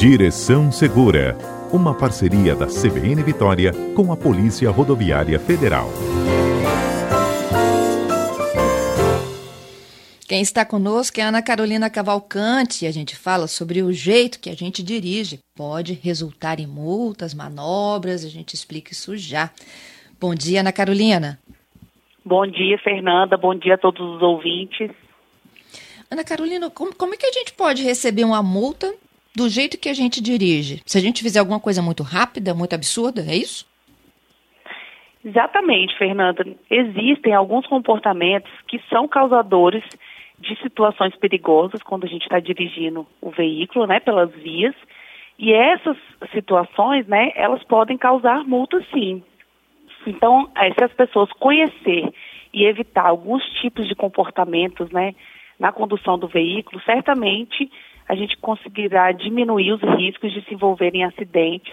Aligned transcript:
Direção 0.00 0.72
Segura, 0.72 1.36
uma 1.70 1.94
parceria 1.94 2.54
da 2.56 2.64
CBN 2.64 3.22
Vitória 3.22 3.70
com 3.94 4.10
a 4.10 4.16
Polícia 4.16 4.70
Rodoviária 4.70 5.38
Federal. 5.38 5.90
Quem 10.26 10.40
está 10.40 10.64
conosco 10.64 11.20
é 11.20 11.22
a 11.22 11.28
Ana 11.28 11.42
Carolina 11.42 11.90
Cavalcante 11.90 12.86
e 12.86 12.88
a 12.88 12.90
gente 12.90 13.14
fala 13.14 13.46
sobre 13.46 13.82
o 13.82 13.92
jeito 13.92 14.40
que 14.40 14.48
a 14.48 14.54
gente 14.54 14.82
dirige. 14.82 15.38
Pode 15.54 15.92
resultar 15.92 16.58
em 16.60 16.66
multas, 16.66 17.34
manobras, 17.34 18.24
a 18.24 18.30
gente 18.30 18.54
explica 18.54 18.92
isso 18.92 19.18
já. 19.18 19.50
Bom 20.18 20.34
dia, 20.34 20.60
Ana 20.60 20.72
Carolina. 20.72 21.38
Bom 22.24 22.46
dia, 22.46 22.78
Fernanda. 22.78 23.36
Bom 23.36 23.54
dia 23.54 23.74
a 23.74 23.78
todos 23.78 24.00
os 24.00 24.22
ouvintes. 24.22 24.90
Ana 26.10 26.24
Carolina, 26.24 26.70
como, 26.70 26.94
como 26.94 27.12
é 27.12 27.18
que 27.18 27.26
a 27.26 27.32
gente 27.32 27.52
pode 27.52 27.82
receber 27.82 28.24
uma 28.24 28.42
multa 28.42 28.90
do 29.34 29.48
jeito 29.48 29.78
que 29.78 29.88
a 29.88 29.94
gente 29.94 30.22
dirige. 30.22 30.82
Se 30.84 30.98
a 30.98 31.00
gente 31.00 31.22
fizer 31.22 31.38
alguma 31.38 31.60
coisa 31.60 31.80
muito 31.82 32.02
rápida, 32.02 32.54
muito 32.54 32.74
absurda, 32.74 33.22
é 33.22 33.36
isso? 33.36 33.68
Exatamente, 35.24 35.96
Fernanda. 35.98 36.44
Existem 36.70 37.34
alguns 37.34 37.66
comportamentos 37.66 38.50
que 38.66 38.80
são 38.88 39.06
causadores 39.06 39.84
de 40.38 40.56
situações 40.62 41.14
perigosas 41.16 41.82
quando 41.82 42.04
a 42.04 42.08
gente 42.08 42.22
está 42.22 42.40
dirigindo 42.40 43.06
o 43.20 43.30
veículo, 43.30 43.86
né, 43.86 44.00
pelas 44.00 44.30
vias. 44.32 44.74
E 45.38 45.52
essas 45.52 45.96
situações, 46.32 47.06
né, 47.06 47.32
elas 47.34 47.62
podem 47.64 47.98
causar 47.98 48.44
multas, 48.44 48.84
sim. 48.92 49.22
Então, 50.06 50.50
é, 50.56 50.72
se 50.72 50.82
as 50.82 50.92
pessoas 50.92 51.30
conhecer 51.32 52.10
e 52.52 52.64
evitar 52.64 53.06
alguns 53.06 53.44
tipos 53.60 53.86
de 53.86 53.94
comportamentos, 53.94 54.90
né, 54.90 55.14
na 55.58 55.70
condução 55.70 56.18
do 56.18 56.26
veículo, 56.26 56.80
certamente 56.82 57.70
a 58.10 58.16
gente 58.16 58.36
conseguirá 58.38 59.12
diminuir 59.12 59.70
os 59.70 59.80
riscos 59.96 60.32
de 60.32 60.42
se 60.42 60.52
envolver 60.52 60.92
em 60.92 61.04
acidentes, 61.04 61.72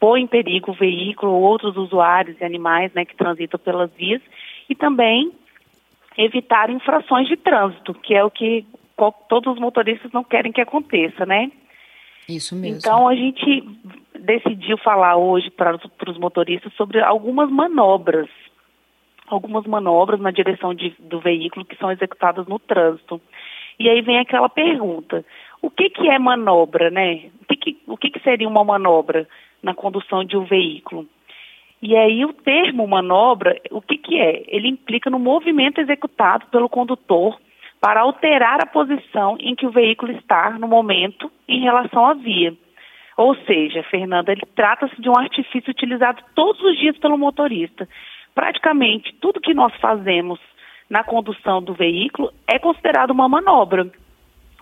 pôr 0.00 0.16
em 0.16 0.26
perigo 0.26 0.70
o 0.70 0.74
veículo 0.74 1.30
ou 1.30 1.42
outros 1.42 1.76
usuários 1.76 2.40
e 2.40 2.44
animais 2.44 2.90
né, 2.94 3.04
que 3.04 3.14
transitam 3.14 3.60
pelas 3.60 3.92
vias 3.92 4.22
e 4.66 4.74
também 4.74 5.30
evitar 6.16 6.70
infrações 6.70 7.28
de 7.28 7.36
trânsito, 7.36 7.92
que 7.92 8.14
é 8.14 8.24
o 8.24 8.30
que 8.30 8.64
todos 9.28 9.52
os 9.52 9.60
motoristas 9.60 10.10
não 10.10 10.24
querem 10.24 10.52
que 10.52 10.60
aconteça, 10.62 11.26
né? 11.26 11.52
Isso 12.26 12.56
mesmo. 12.56 12.78
Então 12.78 13.06
a 13.06 13.14
gente 13.14 13.62
decidiu 14.18 14.78
falar 14.78 15.16
hoje 15.16 15.50
para 15.50 15.78
os 16.08 16.18
motoristas 16.18 16.72
sobre 16.78 17.02
algumas 17.02 17.50
manobras, 17.50 18.28
algumas 19.26 19.66
manobras 19.66 20.18
na 20.18 20.30
direção 20.30 20.72
de, 20.72 20.96
do 20.98 21.20
veículo 21.20 21.66
que 21.66 21.76
são 21.76 21.92
executadas 21.92 22.46
no 22.46 22.58
trânsito. 22.58 23.20
E 23.78 23.88
aí 23.88 24.02
vem 24.02 24.18
aquela 24.18 24.48
pergunta: 24.48 25.24
o 25.60 25.70
que, 25.70 25.90
que 25.90 26.08
é 26.08 26.18
manobra, 26.18 26.90
né? 26.90 27.30
O, 27.42 27.46
que, 27.46 27.56
que, 27.56 27.78
o 27.86 27.96
que, 27.96 28.10
que 28.10 28.20
seria 28.20 28.48
uma 28.48 28.64
manobra 28.64 29.28
na 29.62 29.74
condução 29.74 30.24
de 30.24 30.36
um 30.36 30.44
veículo? 30.44 31.06
E 31.80 31.96
aí 31.96 32.24
o 32.24 32.32
termo 32.32 32.86
manobra, 32.86 33.56
o 33.70 33.80
que, 33.80 33.98
que 33.98 34.20
é? 34.20 34.42
Ele 34.48 34.68
implica 34.68 35.08
no 35.10 35.18
movimento 35.18 35.80
executado 35.80 36.46
pelo 36.46 36.68
condutor 36.68 37.38
para 37.80 38.00
alterar 38.00 38.60
a 38.60 38.66
posição 38.66 39.36
em 39.38 39.54
que 39.54 39.66
o 39.66 39.70
veículo 39.70 40.12
está 40.12 40.50
no 40.50 40.66
momento 40.66 41.30
em 41.46 41.62
relação 41.62 42.04
à 42.06 42.14
via. 42.14 42.52
Ou 43.16 43.36
seja, 43.44 43.82
Fernanda, 43.84 44.32
ele 44.32 44.42
trata-se 44.54 45.00
de 45.00 45.08
um 45.08 45.16
artifício 45.16 45.70
utilizado 45.70 46.22
todos 46.34 46.60
os 46.62 46.76
dias 46.78 46.96
pelo 46.98 47.18
motorista. 47.18 47.88
Praticamente 48.34 49.14
tudo 49.20 49.40
que 49.40 49.54
nós 49.54 49.74
fazemos 49.76 50.40
na 50.90 51.04
condução 51.04 51.62
do 51.62 51.74
veículo 51.74 52.32
é 52.46 52.58
considerado 52.58 53.10
uma 53.10 53.28
manobra 53.28 53.90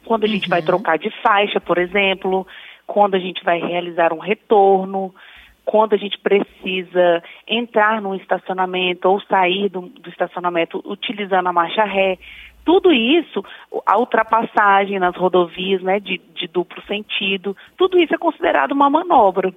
quando 0.07 0.25
a 0.25 0.29
gente 0.29 0.45
uhum. 0.45 0.51
vai 0.51 0.63
trocar 0.63 0.99
de 0.99 1.11
faixa, 1.21 1.61
por 1.61 1.77
exemplo, 1.77 2.47
quando 2.87 3.17
a 3.17 3.19
gente 3.19 3.45
vai 3.45 3.59
realizar 3.59 4.13
um 4.13 4.19
retorno, 4.19 5.13
quando 5.65 5.95
a 5.95 5.97
gente 5.97 6.17
precisa 6.21 7.23
entrar 7.47 8.01
num 8.01 8.15
estacionamento 8.15 9.09
ou 9.09 9.21
sair 9.23 9.69
do, 9.69 9.83
do 9.83 10.09
estacionamento 10.09 10.81
utilizando 10.87 11.49
a 11.49 11.53
marcha 11.53 11.85
ré. 11.85 12.17
Tudo 12.65 12.93
isso, 12.93 13.45
a 13.85 13.99
ultrapassagem 13.99 14.99
nas 14.99 15.17
rodovias 15.17 15.83
né, 15.83 16.01
de, 16.01 16.21
de 16.35 16.47
duplo 16.47 16.81
sentido, 16.87 17.57
tudo 17.77 17.99
isso 17.99 18.15
é 18.15 18.19
considerado 18.19 18.73
uma 18.73 18.89
manobra. 18.89 19.53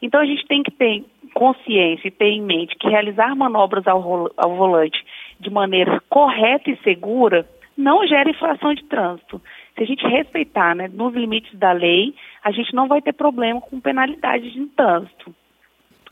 Então 0.00 0.20
a 0.20 0.24
gente 0.24 0.46
tem 0.46 0.62
que 0.62 0.70
ter 0.70 1.04
consciência 1.34 2.06
e 2.06 2.12
ter 2.12 2.30
em 2.30 2.42
mente 2.42 2.76
que 2.76 2.88
realizar 2.88 3.34
manobras 3.34 3.86
ao, 3.86 4.30
ao 4.36 4.56
volante 4.56 5.04
de 5.40 5.50
maneira 5.50 6.00
correta 6.08 6.70
e 6.70 6.78
segura 6.78 7.46
não 7.76 8.04
gera 8.06 8.30
infração 8.30 8.74
de 8.74 8.84
trânsito 8.84 9.40
se 9.78 9.84
a 9.84 9.86
gente 9.86 10.06
respeitar 10.06 10.74
né, 10.74 10.90
nos 10.92 11.14
limites 11.14 11.56
da 11.56 11.70
lei, 11.72 12.12
a 12.42 12.50
gente 12.50 12.74
não 12.74 12.88
vai 12.88 13.00
ter 13.00 13.12
problema 13.12 13.60
com 13.60 13.80
penalidade 13.80 14.50
de 14.50 14.66
trânsito. 14.66 15.32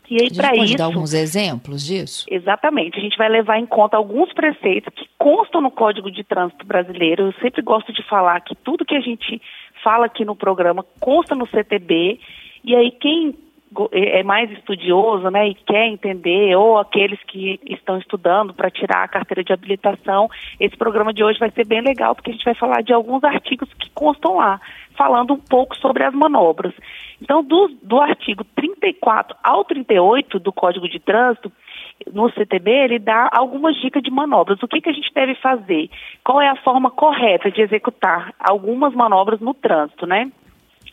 E 0.09 0.21
aí, 0.21 0.33
para 0.33 0.55
isso. 0.55 0.77
dar 0.77 0.85
alguns 0.85 1.13
exemplos 1.13 1.85
disso? 1.85 2.25
Exatamente. 2.31 2.97
A 2.97 3.01
gente 3.01 3.17
vai 3.17 3.27
levar 3.27 3.59
em 3.59 3.65
conta 3.65 3.97
alguns 3.97 4.31
preceitos 4.31 4.93
que 4.95 5.05
constam 5.17 5.59
no 5.59 5.69
Código 5.69 6.09
de 6.09 6.23
Trânsito 6.23 6.65
Brasileiro. 6.65 7.25
Eu 7.25 7.33
sempre 7.41 7.61
gosto 7.61 7.91
de 7.91 8.01
falar 8.03 8.39
que 8.39 8.55
tudo 8.55 8.85
que 8.85 8.95
a 8.95 9.01
gente 9.01 9.41
fala 9.83 10.05
aqui 10.05 10.23
no 10.23 10.33
programa 10.33 10.85
consta 11.01 11.35
no 11.35 11.45
CTB. 11.45 12.21
E 12.63 12.73
aí, 12.73 12.89
quem 12.91 13.35
é, 13.91 14.19
é 14.19 14.23
mais 14.23 14.51
estudioso, 14.51 15.29
né, 15.29 15.49
e 15.49 15.55
quer 15.55 15.87
entender, 15.87 16.55
ou 16.55 16.77
aqueles 16.77 17.21
que 17.23 17.59
estão 17.65 17.97
estudando 17.97 18.53
para 18.53 18.71
tirar 18.71 19.03
a 19.03 19.07
carteira 19.07 19.43
de 19.43 19.53
habilitação, 19.53 20.29
esse 20.59 20.75
programa 20.75 21.13
de 21.13 21.23
hoje 21.23 21.39
vai 21.39 21.51
ser 21.51 21.65
bem 21.65 21.81
legal, 21.81 22.15
porque 22.15 22.31
a 22.31 22.33
gente 22.33 22.45
vai 22.45 22.55
falar 22.55 22.81
de 22.81 22.93
alguns 22.93 23.23
artigos 23.23 23.71
que 23.73 23.89
constam 23.91 24.37
lá, 24.37 24.59
falando 24.95 25.33
um 25.33 25.39
pouco 25.39 25.75
sobre 25.77 26.03
as 26.03 26.13
manobras. 26.13 26.73
Então, 27.21 27.43
do, 27.43 27.69
do 27.81 27.99
artigo 27.99 28.43
34 28.55 29.35
ao 29.43 29.63
38 29.65 30.39
do 30.39 30.51
Código 30.51 30.87
de 30.87 30.99
Trânsito, 30.99 31.51
no 32.13 32.31
CTB, 32.31 32.71
ele 32.71 32.99
dá 32.99 33.29
algumas 33.31 33.75
dicas 33.81 34.03
de 34.03 34.11
manobras. 34.11 34.61
O 34.61 34.67
que, 34.67 34.81
que 34.81 34.89
a 34.89 34.93
gente 34.93 35.11
deve 35.13 35.35
fazer? 35.35 35.89
Qual 36.23 36.41
é 36.41 36.47
a 36.47 36.55
forma 36.57 36.91
correta 36.91 37.49
de 37.49 37.61
executar 37.61 38.33
algumas 38.39 38.93
manobras 38.93 39.39
no 39.39 39.53
trânsito, 39.53 40.05
né? 40.05 40.31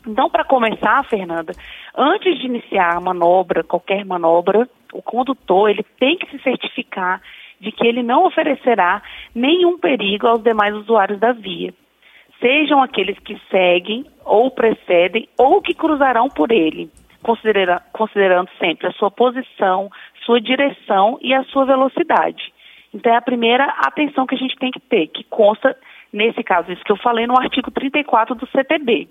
Então, 0.06 0.28
para 0.28 0.44
começar, 0.44 1.02
Fernanda, 1.04 1.52
antes 1.96 2.38
de 2.38 2.46
iniciar 2.46 2.96
a 2.96 3.00
manobra, 3.00 3.64
qualquer 3.64 4.04
manobra, 4.04 4.68
o 4.92 5.00
condutor 5.00 5.70
ele 5.70 5.84
tem 5.98 6.18
que 6.18 6.30
se 6.30 6.42
certificar 6.42 7.22
de 7.58 7.72
que 7.72 7.86
ele 7.86 8.02
não 8.02 8.26
oferecerá 8.26 9.02
nenhum 9.34 9.78
perigo 9.78 10.26
aos 10.26 10.42
demais 10.42 10.74
usuários 10.74 11.18
da 11.18 11.32
via, 11.32 11.72
sejam 12.38 12.82
aqueles 12.82 13.18
que 13.20 13.40
seguem 13.50 14.04
ou 14.24 14.50
precedem 14.50 15.26
ou 15.38 15.62
que 15.62 15.72
cruzarão 15.72 16.28
por 16.28 16.52
ele, 16.52 16.90
considera 17.22 17.80
considerando 17.92 18.50
sempre 18.58 18.88
a 18.88 18.92
sua 18.92 19.10
posição, 19.10 19.90
sua 20.26 20.38
direção 20.38 21.18
e 21.22 21.32
a 21.32 21.44
sua 21.44 21.64
velocidade. 21.64 22.52
Então, 22.92 23.12
é 23.12 23.16
a 23.16 23.22
primeira 23.22 23.64
atenção 23.78 24.26
que 24.26 24.34
a 24.34 24.38
gente 24.38 24.56
tem 24.56 24.70
que 24.70 24.80
ter, 24.80 25.06
que 25.08 25.24
consta, 25.24 25.74
nesse 26.12 26.42
caso, 26.42 26.70
isso 26.70 26.84
que 26.84 26.92
eu 26.92 26.98
falei 26.98 27.26
no 27.26 27.38
artigo 27.38 27.70
34 27.70 28.34
do 28.34 28.46
CTB. 28.48 29.08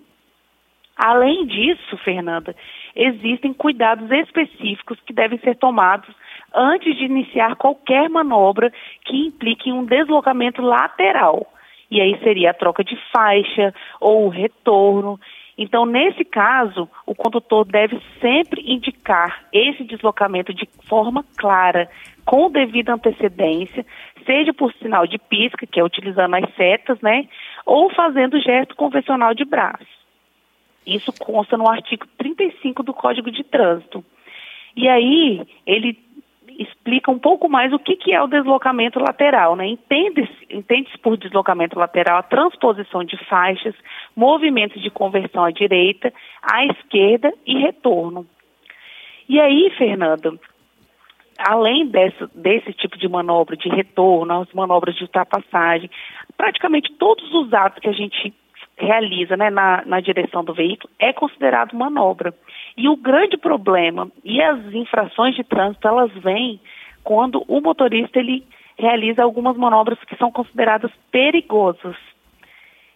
Além 0.95 1.45
disso, 1.47 1.97
Fernanda, 1.97 2.55
existem 2.95 3.53
cuidados 3.53 4.09
específicos 4.11 4.99
que 5.05 5.13
devem 5.13 5.39
ser 5.39 5.55
tomados 5.55 6.13
antes 6.53 6.95
de 6.95 7.05
iniciar 7.05 7.55
qualquer 7.55 8.09
manobra 8.09 8.71
que 9.03 9.27
implique 9.27 9.71
um 9.71 9.85
deslocamento 9.85 10.61
lateral. 10.61 11.47
E 11.89 11.99
aí 11.99 12.17
seria 12.23 12.51
a 12.51 12.53
troca 12.53 12.83
de 12.83 12.95
faixa 13.11 13.73
ou 13.99 14.25
o 14.25 14.29
retorno. 14.29 15.19
Então, 15.57 15.85
nesse 15.85 16.23
caso, 16.23 16.89
o 17.05 17.13
condutor 17.13 17.65
deve 17.65 17.99
sempre 18.19 18.61
indicar 18.65 19.45
esse 19.51 19.83
deslocamento 19.83 20.53
de 20.53 20.67
forma 20.87 21.23
clara, 21.37 21.89
com 22.25 22.49
devida 22.49 22.93
antecedência, 22.93 23.85
seja 24.25 24.53
por 24.53 24.73
sinal 24.73 25.05
de 25.05 25.17
pisca, 25.17 25.67
que 25.67 25.79
é 25.79 25.83
utilizando 25.83 26.35
as 26.35 26.55
setas, 26.55 26.99
né, 27.01 27.27
ou 27.65 27.89
fazendo 27.91 28.41
gesto 28.41 28.75
convencional 28.75 29.33
de 29.33 29.45
braço. 29.45 30.02
Isso 30.85 31.13
consta 31.13 31.57
no 31.57 31.69
artigo 31.69 32.06
35 32.18 32.83
do 32.83 32.94
Código 32.94 33.31
de 33.31 33.44
Trânsito. 33.44 34.03
E 34.75 34.88
aí, 34.88 35.41
ele 35.65 35.97
explica 36.59 37.09
um 37.12 37.18
pouco 37.18 37.50
mais 37.50 37.74
o 37.74 37.80
que, 37.80 37.95
que 37.95 38.13
é 38.13 38.21
o 38.21 38.27
deslocamento 38.27 39.00
lateral. 39.00 39.56
Né? 39.56 39.68
Entende-se 39.68 40.33
entende 40.50 40.89
por 41.00 41.18
deslocamento 41.18 41.77
lateral 41.77 42.18
a 42.18 42.24
transposição 42.24 43.03
de 43.03 43.18
faixas, 43.25 43.74
movimentos 44.15 44.81
de 44.81 44.89
conversão 44.89 45.44
à 45.44 45.51
direita, 45.51 46.13
à 46.41 46.65
esquerda 46.65 47.33
e 47.45 47.57
retorno. 47.57 48.25
E 49.27 49.39
aí, 49.39 49.71
Fernanda, 49.77 50.33
além 51.38 51.88
desse, 51.88 52.27
desse 52.35 52.74
tipo 52.74 52.97
de 52.97 53.07
manobra 53.07 53.56
de 53.56 53.69
retorno, 53.69 54.41
as 54.41 54.53
manobras 54.53 54.95
de 54.95 55.03
ultrapassagem, 55.03 55.89
praticamente 56.38 56.91
todos 56.94 57.33
os 57.33 57.53
atos 57.53 57.80
que 57.80 57.89
a 57.89 57.94
gente 57.94 58.33
realiza 58.83 59.35
né, 59.38 59.50
na, 59.50 59.83
na 59.85 60.00
direção 60.00 60.44
do 60.44 60.53
veículo 60.53 60.91
é 61.00 61.13
considerado 61.13 61.75
manobra. 61.75 62.33
E 62.77 62.88
o 62.88 62.95
grande 62.95 63.38
problema 63.38 64.09
e 64.24 64.41
as 64.41 64.59
infrações 64.74 65.35
de 65.35 65.44
trânsito, 65.44 65.88
elas 65.88 66.12
vêm 66.13 66.59
quando 67.03 67.44
o 67.47 67.62
motorista 67.62 68.19
ele 68.19 68.44
realiza 68.77 69.24
algumas 69.24 69.56
manobras 69.57 70.00
que 70.06 70.15
são 70.18 70.31
consideradas 70.31 70.91
perigosas. 71.12 71.95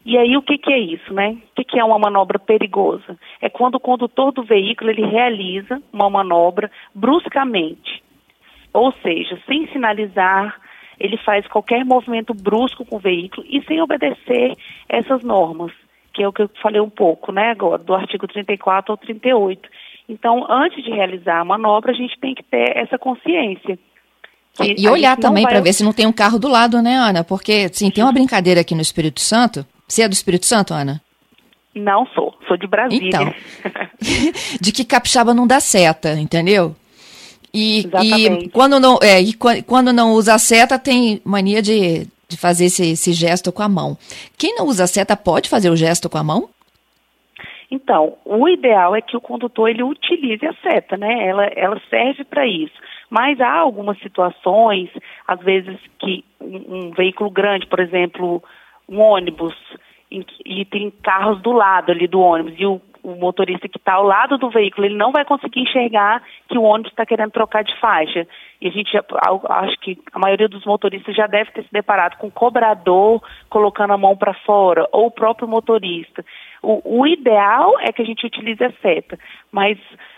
E 0.06 0.18
aí 0.18 0.38
o 0.38 0.42
que, 0.42 0.58
que 0.58 0.72
é 0.72 0.80
isso, 0.80 1.14
né? 1.14 1.32
O 1.32 1.56
que, 1.56 1.64
que 1.66 1.80
é 1.80 1.84
uma 1.84 2.00
manobra 2.00 2.40
perigosa? 2.40 3.18
É 3.42 3.50
quando 3.50 3.76
o 3.76 3.80
condutor 3.80 4.32
do 4.32 4.44
veículo 4.44 4.90
ele 4.90 5.06
realiza 5.06 5.82
uma 5.92 6.10
manobra 6.10 6.72
bruscamente, 6.96 8.02
ou 8.74 8.94
seja, 9.04 9.38
sem 9.46 9.68
sinalizar, 9.68 10.60
ele 11.00 11.18
faz 11.18 11.48
qualquer 11.48 11.86
movimento 11.86 12.34
brusco 12.34 12.86
com 12.86 12.98
o 12.98 13.00
veículo 13.00 13.46
e 13.50 13.64
sem 13.66 13.82
obedecer 13.82 14.56
essas 14.90 15.24
normas, 15.24 15.72
que 16.14 16.24
é 16.24 16.28
o 16.28 16.34
que 16.34 16.42
eu 16.42 16.50
falei 16.62 16.82
um 16.82 16.90
pouco, 16.90 17.32
né, 17.32 17.52
agora, 17.52 17.78
do 17.78 17.94
artigo 17.94 18.28
34 18.28 18.92
ao 18.92 18.98
38. 18.98 19.70
Então, 20.10 20.46
antes 20.50 20.84
de 20.84 20.90
realizar 20.90 21.40
a 21.40 21.46
manobra, 21.46 21.92
a 21.92 21.96
gente 21.96 22.18
tem 22.20 22.34
que 22.34 22.44
ter 22.44 22.78
essa 22.78 22.98
consciência. 22.98 23.78
E 24.60 24.88
olhar 24.90 25.18
também 25.18 25.44
vai... 25.44 25.54
para 25.54 25.62
ver 25.62 25.74
se 25.74 25.84
não 25.84 25.94
tem 25.94 26.08
um 26.08 26.14
carro 26.14 26.40
do 26.40 26.48
lado, 26.48 26.82
né, 26.82 26.96
Ana? 26.96 27.24
Porque, 27.24 27.70
sim, 27.70 27.92
tem 27.92 28.04
uma 28.04 28.14
brincadeira 28.14 28.62
aqui 28.62 28.74
no 28.74 28.82
Espírito 28.82 29.20
Santo. 29.20 29.66
Você 29.88 30.02
é 30.02 30.08
do 30.08 30.14
Espírito 30.14 30.46
Santo, 30.48 30.74
Ana? 30.74 31.02
Não 31.76 32.08
sou, 32.08 32.34
sou 32.48 32.58
de 32.58 32.66
Brasília. 32.66 33.08
Então, 33.08 33.34
de 34.60 34.72
que 34.72 34.84
capixaba 34.84 35.34
não 35.34 35.46
dá 35.46 35.60
seta, 35.60 36.14
entendeu? 36.20 36.76
E, 37.54 37.86
e 38.04 38.50
quando 38.50 38.80
não 38.80 39.00
é, 39.02 39.22
e 39.22 39.34
quando 39.34 39.94
não 39.94 40.14
usa 40.14 40.38
seta 40.38 40.78
tem 40.78 41.22
mania 41.24 41.62
de, 41.62 42.08
de 42.28 42.38
fazer 42.38 42.66
esse, 42.66 42.92
esse 42.92 43.14
gesto 43.14 43.52
com 43.52 43.64
a 43.64 43.70
mão. 43.70 43.98
Quem 44.38 44.56
não 44.56 44.68
usa 44.68 44.86
seta 44.86 45.16
pode 45.16 45.50
fazer 45.50 45.70
o 45.70 45.76
gesto 45.76 46.10
com 46.10 46.18
a 46.18 46.24
mão? 46.24 46.50
Então, 47.70 48.18
o 48.24 48.48
ideal 48.48 48.96
é 48.96 49.02
que 49.02 49.18
o 49.18 49.22
condutor 49.22 49.70
ele 49.70 49.84
utilize 49.84 50.46
a 50.46 50.54
seta, 50.54 50.96
né? 50.96 51.28
Ela, 51.28 51.46
ela 51.48 51.82
serve 51.90 52.24
para 52.24 52.48
isso. 52.48 52.76
Mas 53.10 53.42
há 53.42 53.52
algumas 53.52 54.00
situações, 54.00 54.90
às 55.28 55.40
vezes 55.42 55.78
que 56.00 56.24
um, 56.40 56.88
um 56.88 56.92
veículo 56.92 57.30
grande, 57.30 57.68
por 57.68 57.80
exemplo, 57.80 58.42
um 58.88 59.02
ônibus, 59.02 59.56
e 60.10 60.64
tem 60.64 60.90
carros 61.04 61.42
do 61.42 61.52
lado 61.52 61.92
ali 61.92 62.08
do 62.08 62.22
ônibus, 62.22 62.54
e 62.58 62.66
o, 62.66 62.82
o 63.12 63.16
motorista 63.16 63.70
que 63.70 63.78
está 63.78 63.94
ao 63.94 64.04
lado 64.04 64.38
do 64.38 64.50
veículo, 64.50 64.86
ele 64.86 64.98
não 64.98 65.14
vai 65.14 65.24
conseguir 65.24 65.62
enxergar 65.62 66.22
que 66.50 66.58
o 66.58 66.64
ônibus 66.64 66.92
está 66.92 67.06
querendo 67.06 67.32
trocar 67.32 67.64
de 67.64 67.74
faixa. 67.80 68.28
E 68.60 68.68
a 68.68 68.72
gente 68.72 68.92
acho 68.98 69.80
que 69.80 69.98
a 70.12 70.20
maioria 70.20 70.50
dos 70.50 70.66
motoristas 70.66 71.16
já 71.16 71.26
deve 71.26 71.52
ter 71.52 71.64
se 71.64 71.72
deparado 71.72 72.18
com 72.18 72.28
o 72.28 72.32
cobrador 72.32 73.22
colocando 73.50 73.94
a 73.94 73.98
mão 73.98 74.18
para 74.18 74.34
fora, 74.34 74.88
ou 74.92 75.08
o 75.08 75.12
próprio 75.12 75.48
motorista. 75.48 76.26
O, 76.62 77.00
o 77.02 77.08
ideal 77.08 77.80
é 77.80 77.94
que 77.94 78.02
a 78.02 78.06
gente 78.06 78.26
utilize 78.26 78.62
a 78.62 78.74
seta, 78.82 79.18
mas 79.52 79.78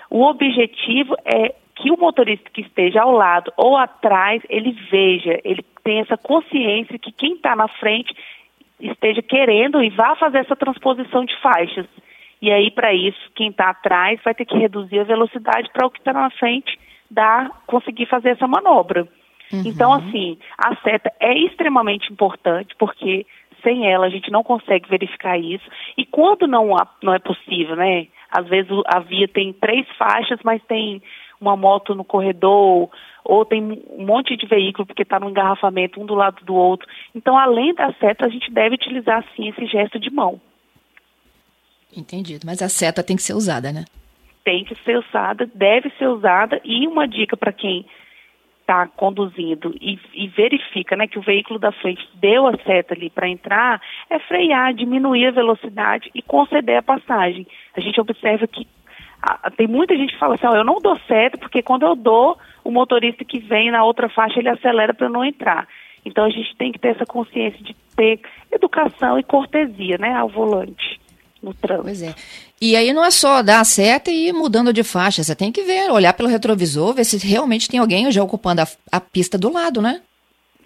o 0.10 0.24
objetivo 0.26 1.16
é 1.24 1.54
que 1.76 1.92
o 1.92 1.98
motorista 1.98 2.50
que 2.50 2.62
esteja 2.62 3.04
ao 3.04 3.12
lado 3.12 3.54
ou 3.56 3.78
atrás, 3.78 4.42
ele 4.50 4.72
veja, 4.90 5.40
ele 5.44 5.64
tenha 5.84 6.02
essa 6.02 6.18
consciência 6.18 6.98
que 6.98 7.12
quem 7.12 7.34
está 7.34 7.56
na 7.56 7.68
frente 7.68 8.14
esteja 8.80 9.22
querendo 9.22 9.84
e 9.84 9.90
vá 9.90 10.16
fazer 10.16 10.40
essa 10.40 10.56
transposição 10.56 11.24
de 11.24 11.36
faixas. 11.40 11.86
E 12.42 12.52
aí, 12.52 12.72
para 12.72 12.94
isso, 12.94 13.20
quem 13.36 13.50
está 13.50 13.70
atrás 13.70 14.20
vai 14.24 14.34
ter 14.34 14.46
que 14.46 14.58
reduzir 14.58 15.00
a 15.00 15.04
velocidade 15.04 15.70
para 15.74 15.86
o 15.86 15.92
que 15.92 16.00
está 16.00 16.14
na 16.14 16.30
frente 16.32 16.80
dar, 17.10 17.50
conseguir 17.66 18.06
fazer 18.06 18.30
essa 18.30 18.48
manobra. 18.48 19.08
Uhum. 19.52 19.64
Então, 19.66 19.92
assim, 19.92 20.38
a 20.58 20.76
seta 20.78 21.12
é 21.20 21.34
extremamente 21.38 22.12
importante, 22.12 22.76
porque 22.78 23.26
sem 23.64 23.92
ela 23.92 24.06
a 24.06 24.10
gente 24.10 24.32
não 24.32 24.44
consegue 24.44 24.90
verificar 24.90 25.38
isso. 25.38 25.68
E 25.98 26.06
quando 26.06 26.48
não, 26.48 26.76
não 27.02 27.14
é 27.14 27.20
possível, 27.20 27.76
né? 27.76 28.08
Às 28.32 28.48
vezes 28.48 28.72
a 28.86 29.00
via 29.00 29.28
tem 29.28 29.52
três 29.52 29.88
faixas, 29.98 30.40
mas 30.44 30.64
tem 30.64 31.02
uma 31.42 31.56
moto 31.58 31.96
no 31.96 32.04
corredor, 32.04 32.90
ou 33.24 33.46
tem 33.46 33.62
um 33.64 34.06
monte 34.06 34.36
de 34.36 34.46
veículo 34.46 34.86
porque 34.86 35.04
está 35.04 35.20
no 35.20 35.30
engarrafamento 35.30 36.00
um 36.00 36.06
do 36.06 36.14
lado 36.14 36.44
do 36.46 36.54
outro. 36.54 36.88
Então, 37.16 37.38
além 37.38 37.74
da 37.74 37.92
seta, 37.94 38.26
a 38.26 38.30
gente 38.30 38.52
deve 38.52 38.76
utilizar 38.76 39.26
sim 39.36 39.48
esse 39.50 39.66
gesto 39.66 40.00
de 40.00 40.12
mão. 40.12 40.40
Entendido. 41.96 42.46
Mas 42.46 42.62
a 42.62 42.70
seta 42.70 43.04
tem 43.04 43.16
que 43.16 43.24
ser 43.24 43.34
usada, 43.34 43.72
né? 43.72 43.86
Tem 44.44 44.64
que 44.64 44.76
ser 44.84 44.98
usada, 44.98 45.50
deve 45.54 45.90
ser 45.98 46.08
usada. 46.08 46.62
E 46.64 46.88
uma 46.88 47.08
dica 47.08 47.36
para 47.36 47.52
quem 47.52 47.86
está 48.70 48.86
conduzindo 48.88 49.76
e, 49.82 50.00
e, 50.14 50.28
verifica 50.28 50.96
né, 50.96 51.08
que 51.08 51.18
o 51.18 51.24
veículo 51.24 51.58
da 51.58 51.72
frente 51.72 52.08
deu 52.14 52.46
a 52.46 52.56
seta 52.58 52.94
ali 52.94 53.10
para 53.10 53.28
entrar, 53.28 53.82
é 54.08 54.20
frear, 54.20 54.76
diminuir 54.76 55.26
a 55.26 55.32
velocidade 55.32 56.12
e 56.14 56.22
conceder 56.22 56.78
a 56.78 56.84
passagem. 56.84 57.48
A 57.76 57.80
gente 57.80 58.00
observa 58.00 58.46
que 58.46 58.68
a, 59.24 59.50
tem 59.50 59.68
muita 59.68 59.98
gente 59.98 60.14
que 60.14 60.20
fala 60.20 60.36
assim, 60.36 60.46
oh, 60.46 60.56
eu 60.56 60.64
não 60.64 60.80
dou 60.80 61.00
seta 61.08 61.36
porque 61.40 61.64
quando 61.64 61.84
eu 61.84 61.96
dou, 61.96 62.38
o 62.64 62.70
motorista 62.70 63.26
que 63.26 63.40
vem 63.40 63.72
na 63.72 63.84
outra 63.84 64.08
faixa 64.08 64.40
ele 64.40 64.50
acelera 64.50 64.94
para 64.94 65.10
não 65.10 65.26
entrar. 65.26 65.68
Então 66.06 66.24
a 66.24 66.30
gente 66.30 66.56
tem 66.56 66.72
que 66.72 66.78
ter 66.78 66.90
essa 66.90 67.08
consciência 67.08 67.64
de 67.64 67.74
ter 67.96 68.20
educação 68.52 69.18
e 69.18 69.24
cortesia 69.24 69.98
né, 69.98 70.14
ao 70.16 70.30
volante 70.30 71.00
no 71.42 71.54
trânsito. 71.54 71.84
Pois 71.84 72.02
é. 72.02 72.14
E 72.62 72.76
aí 72.76 72.92
não 72.92 73.04
é 73.04 73.12
só 73.12 73.42
dar 73.42 73.62
a 73.62 73.66
seta 73.66 74.12
e 74.12 74.28
ir 74.28 74.34
mudando 74.34 74.74
de 74.74 74.84
faixa, 74.84 75.24
você 75.24 75.36
tem 75.36 75.52
que 75.52 75.64
ver, 75.64 75.92
olhar 75.92 76.14
pelo 76.14 76.30
retrovisor, 76.30 76.94
ver 76.94 77.06
se 77.06 77.26
realmente 77.26 77.70
tem 77.70 77.80
alguém 77.80 78.12
já 78.12 78.22
ocupando 78.22 78.62
a, 78.62 78.68
a 78.92 79.00
pista 79.00 79.38
do 79.38 79.52
lado, 79.52 79.82
né? 79.82 80.02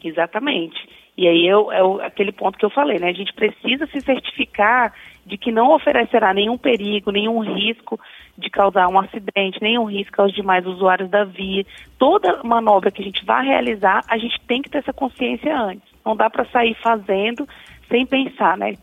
Exatamente. 0.03 0.77
E 1.15 1.27
aí 1.27 1.47
é, 1.47 1.51
é 1.51 2.05
aquele 2.05 2.31
ponto 2.31 2.57
que 2.57 2.65
eu 2.65 2.69
falei, 2.71 2.99
né? 2.99 3.09
A 3.09 3.13
gente 3.13 3.33
precisa 3.33 3.85
se 3.87 4.01
certificar 4.01 4.93
de 5.25 5.37
que 5.37 5.51
não 5.51 5.73
oferecerá 5.73 6.33
nenhum 6.33 6.57
perigo, 6.57 7.11
nenhum 7.11 7.39
risco 7.39 7.99
de 8.37 8.49
causar 8.49 8.87
um 8.87 8.99
acidente, 8.99 9.61
nenhum 9.61 9.85
risco 9.85 10.21
aos 10.21 10.33
demais 10.33 10.65
usuários 10.65 11.09
da 11.09 11.23
via. 11.23 11.65
Toda 11.99 12.43
manobra 12.43 12.91
que 12.91 13.01
a 13.01 13.05
gente 13.05 13.23
vai 13.23 13.45
realizar, 13.45 14.03
a 14.07 14.17
gente 14.17 14.39
tem 14.47 14.61
que 14.61 14.69
ter 14.69 14.79
essa 14.79 14.91
consciência 14.91 15.55
antes. 15.55 15.87
Não 16.03 16.15
dá 16.15 16.29
para 16.29 16.45
sair 16.45 16.75
fazendo 16.81 17.47
sem 17.87 18.05
pensar, 18.05 18.57
né? 18.57 18.73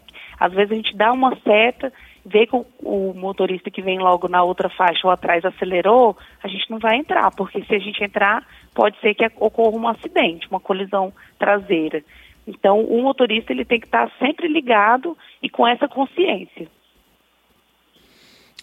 Às 0.40 0.54
vezes 0.54 0.72
a 0.72 0.74
gente 0.74 0.96
dá 0.96 1.12
uma 1.12 1.36
seta, 1.40 1.92
vê 2.24 2.46
que 2.46 2.56
o, 2.56 2.64
o, 2.82 3.14
motorista 3.14 3.70
que 3.70 3.82
vem 3.82 3.98
logo 3.98 4.26
na 4.26 4.42
outra 4.42 4.70
faixa 4.70 5.06
ou 5.06 5.12
atrás 5.12 5.44
acelerou, 5.44 6.16
a 6.42 6.48
gente 6.48 6.70
não 6.70 6.78
vai 6.78 6.96
entrar, 6.96 7.30
porque 7.32 7.62
se 7.62 7.74
a 7.74 7.78
gente 7.78 8.02
entrar, 8.02 8.46
pode 8.74 8.98
ser 9.00 9.14
que 9.14 9.30
ocorra 9.36 9.76
um 9.76 9.86
acidente, 9.86 10.48
uma 10.50 10.58
colisão 10.58 11.12
traseira. 11.38 12.02
Então, 12.46 12.80
o 12.82 13.02
motorista 13.02 13.52
ele 13.52 13.66
tem 13.66 13.78
que 13.78 13.86
estar 13.86 14.10
sempre 14.18 14.48
ligado 14.48 15.16
e 15.42 15.50
com 15.50 15.68
essa 15.68 15.86
consciência. 15.86 16.66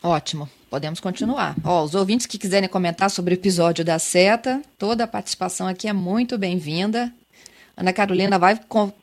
Ótimo, 0.04 0.50
podemos 0.70 1.00
continuar. 1.00 1.56
Ó, 1.64 1.84
os 1.84 1.96
ouvintes 1.96 2.26
que 2.26 2.38
quiserem 2.38 2.70
comentar 2.70 3.10
sobre 3.10 3.34
o 3.34 3.38
episódio 3.38 3.86
da 3.86 4.00
seta, 4.00 4.62
toda 4.78 5.04
a 5.04 5.08
participação 5.08 5.68
aqui 5.68 5.88
é 5.88 5.94
muito 5.94 6.38
bem-vinda. 6.38 7.14
Ana 7.78 7.94
Carolina 7.94 8.40
vai 8.40 8.56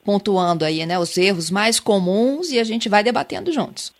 pontuando 0.04 0.64
aí, 0.64 0.84
né, 0.84 0.98
os 0.98 1.16
erros 1.16 1.48
mais 1.48 1.78
comuns 1.78 2.50
e 2.50 2.58
a 2.58 2.64
gente 2.64 2.88
vai 2.88 3.04
debatendo 3.04 3.52
juntos. 3.52 3.94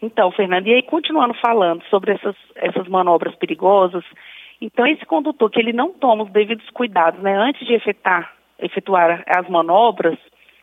Então, 0.00 0.30
Fernanda, 0.30 0.68
e 0.68 0.74
aí 0.74 0.82
continuando 0.82 1.34
falando 1.34 1.82
sobre 1.90 2.12
essas, 2.12 2.36
essas 2.54 2.86
manobras 2.86 3.34
perigosas, 3.34 4.04
então 4.60 4.86
esse 4.86 5.04
condutor 5.04 5.50
que 5.50 5.58
ele 5.58 5.72
não 5.72 5.92
toma 5.92 6.22
os 6.22 6.30
devidos 6.30 6.68
cuidados, 6.70 7.20
né, 7.20 7.36
antes 7.36 7.66
de 7.66 7.74
efetuar, 7.74 8.32
efetuar 8.58 9.24
as 9.26 9.48
manobras, 9.48 10.16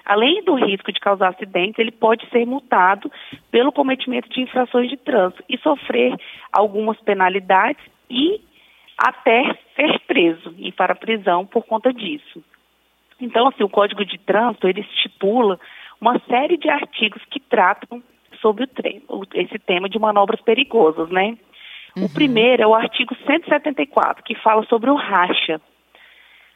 além 0.05 0.41
do 0.43 0.55
risco 0.55 0.93
de 0.93 0.99
causar 0.99 1.29
acidentes, 1.29 1.77
ele 1.77 1.91
pode 1.91 2.25
ser 2.29 2.45
multado 2.45 3.11
pelo 3.51 3.73
cometimento 3.73 4.29
de 4.29 4.41
infrações 4.41 4.89
de 4.89 4.95
trânsito 4.95 5.43
e 5.49 5.57
sofrer 5.57 6.15
algumas 6.53 6.99
penalidades 7.01 7.83
e 8.09 8.39
até 8.97 9.57
ser 9.75 9.99
preso 10.07 10.53
e 10.57 10.71
para 10.71 10.93
a 10.93 10.95
prisão 10.95 11.45
por 11.45 11.65
conta 11.65 11.91
disso. 11.91 12.41
Então, 13.21 13.47
assim, 13.47 13.63
o 13.63 13.69
Código 13.69 14.03
de 14.03 14.17
Trânsito, 14.17 14.67
ele 14.67 14.81
estipula 14.81 15.59
uma 15.99 16.19
série 16.27 16.57
de 16.57 16.69
artigos 16.69 17.23
que 17.29 17.39
tratam 17.39 18.01
sobre 18.41 18.63
o 18.63 19.23
esse 19.35 19.59
tema 19.59 19.87
de 19.87 19.99
manobras 19.99 20.41
perigosas, 20.41 21.09
né? 21.09 21.37
Uhum. 21.95 22.05
O 22.05 22.09
primeiro 22.09 22.63
é 22.63 22.67
o 22.67 22.73
artigo 22.73 23.15
174, 23.27 24.23
que 24.23 24.35
fala 24.35 24.65
sobre 24.65 24.89
o 24.89 24.95
racha. 24.95 25.61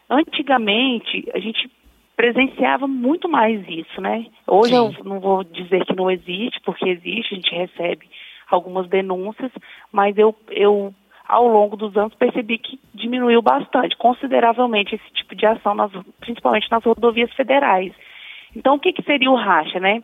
Antigamente, 0.10 1.30
a 1.34 1.40
gente 1.40 1.70
presenciava 2.16 2.88
muito 2.88 3.28
mais 3.28 3.64
isso, 3.68 4.02
né? 4.02 4.26
Hoje 4.48 4.72
Sim. 4.72 4.78
eu 4.78 5.04
não 5.04 5.20
vou 5.20 5.44
dizer 5.44 5.86
que 5.86 5.96
não 5.96 6.10
existe, 6.10 6.60
porque 6.62 6.88
existe, 6.88 7.34
a 7.34 7.36
gente 7.36 7.54
recebe 7.54 8.10
algumas 8.50 8.88
denúncias, 8.88 9.52
mas 9.92 10.18
eu, 10.18 10.34
eu 10.50 10.94
ao 11.36 11.50
longo 11.50 11.76
dos 11.76 11.98
anos, 11.98 12.16
percebi 12.16 12.58
que 12.58 12.80
diminuiu 12.94 13.42
bastante, 13.42 13.98
consideravelmente, 13.98 14.96
esse 14.96 15.14
tipo 15.14 15.36
de 15.36 15.46
ação, 15.46 15.76
nas, 15.76 15.92
principalmente 16.22 16.72
nas 16.72 16.82
rodovias 16.82 17.32
federais. 17.34 17.92
Então, 18.56 18.76
o 18.76 18.80
que, 18.80 18.94
que 18.94 19.04
seria 19.04 19.30
o 19.30 19.36
racha, 19.36 19.78
né? 19.78 20.02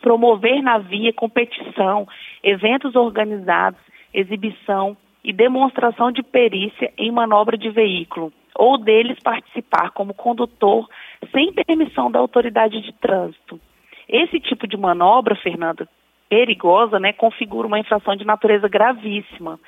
Promover 0.00 0.60
na 0.60 0.78
via 0.78 1.12
competição, 1.12 2.08
eventos 2.42 2.96
organizados, 2.96 3.78
exibição 4.12 4.96
e 5.22 5.32
demonstração 5.32 6.10
de 6.10 6.22
perícia 6.22 6.92
em 6.98 7.12
manobra 7.12 7.56
de 7.56 7.70
veículo, 7.70 8.32
ou 8.56 8.76
deles 8.76 9.22
participar 9.22 9.90
como 9.90 10.14
condutor 10.14 10.88
sem 11.30 11.52
permissão 11.52 12.10
da 12.10 12.18
autoridade 12.18 12.80
de 12.80 12.92
trânsito. 12.94 13.60
Esse 14.08 14.40
tipo 14.40 14.66
de 14.66 14.76
manobra, 14.76 15.36
Fernanda, 15.36 15.88
perigosa, 16.28 16.98
né, 16.98 17.12
configura 17.12 17.68
uma 17.68 17.78
infração 17.78 18.16
de 18.16 18.24
natureza 18.24 18.68
gravíssima 18.68 19.60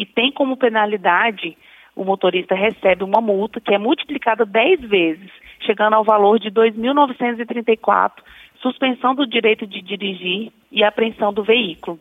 e 0.00 0.06
tem 0.06 0.32
como 0.32 0.56
penalidade 0.56 1.58
o 1.94 2.04
motorista 2.04 2.54
recebe 2.54 3.04
uma 3.04 3.20
multa 3.20 3.60
que 3.60 3.74
é 3.74 3.78
multiplicada 3.78 4.46
10 4.46 4.80
vezes, 4.88 5.30
chegando 5.60 5.92
ao 5.92 6.02
valor 6.02 6.38
de 6.38 6.48
R$ 6.48 6.70
2.934, 6.70 8.12
suspensão 8.62 9.14
do 9.14 9.26
direito 9.26 9.66
de 9.66 9.82
dirigir 9.82 10.50
e 10.72 10.82
apreensão 10.82 11.30
do 11.30 11.44
veículo. 11.44 12.00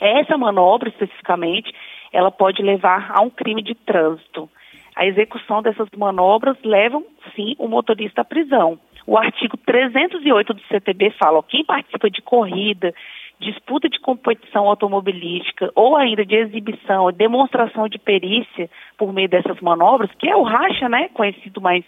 Essa 0.00 0.38
manobra, 0.38 0.88
especificamente, 0.88 1.74
ela 2.12 2.30
pode 2.30 2.62
levar 2.62 3.10
a 3.12 3.20
um 3.20 3.30
crime 3.30 3.62
de 3.62 3.74
trânsito. 3.74 4.48
A 4.94 5.04
execução 5.04 5.60
dessas 5.60 5.88
manobras 5.96 6.56
levam, 6.62 7.04
sim, 7.34 7.56
o 7.58 7.66
motorista 7.66 8.20
à 8.20 8.24
prisão. 8.24 8.78
O 9.06 9.18
artigo 9.18 9.56
308 9.56 10.54
do 10.54 10.62
CTB 10.68 11.10
fala: 11.18 11.38
ó, 11.38 11.42
quem 11.42 11.64
participa 11.64 12.08
de 12.08 12.22
corrida, 12.22 12.94
disputa 13.40 13.88
de 13.88 13.98
competição 13.98 14.68
automobilística 14.68 15.70
ou 15.74 15.96
ainda 15.96 16.24
de 16.24 16.36
exibição, 16.36 17.10
demonstração 17.10 17.88
de 17.88 17.98
perícia 17.98 18.68
por 18.98 19.12
meio 19.12 19.28
dessas 19.28 19.58
manobras, 19.60 20.10
que 20.18 20.28
é 20.28 20.36
o 20.36 20.42
racha, 20.42 20.88
né, 20.88 21.08
conhecido 21.14 21.60
mais 21.60 21.84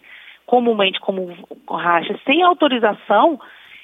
comumente 0.47 0.99
como 1.01 1.37
racha, 1.71 2.19
sem 2.25 2.43
autorização, 2.43 3.39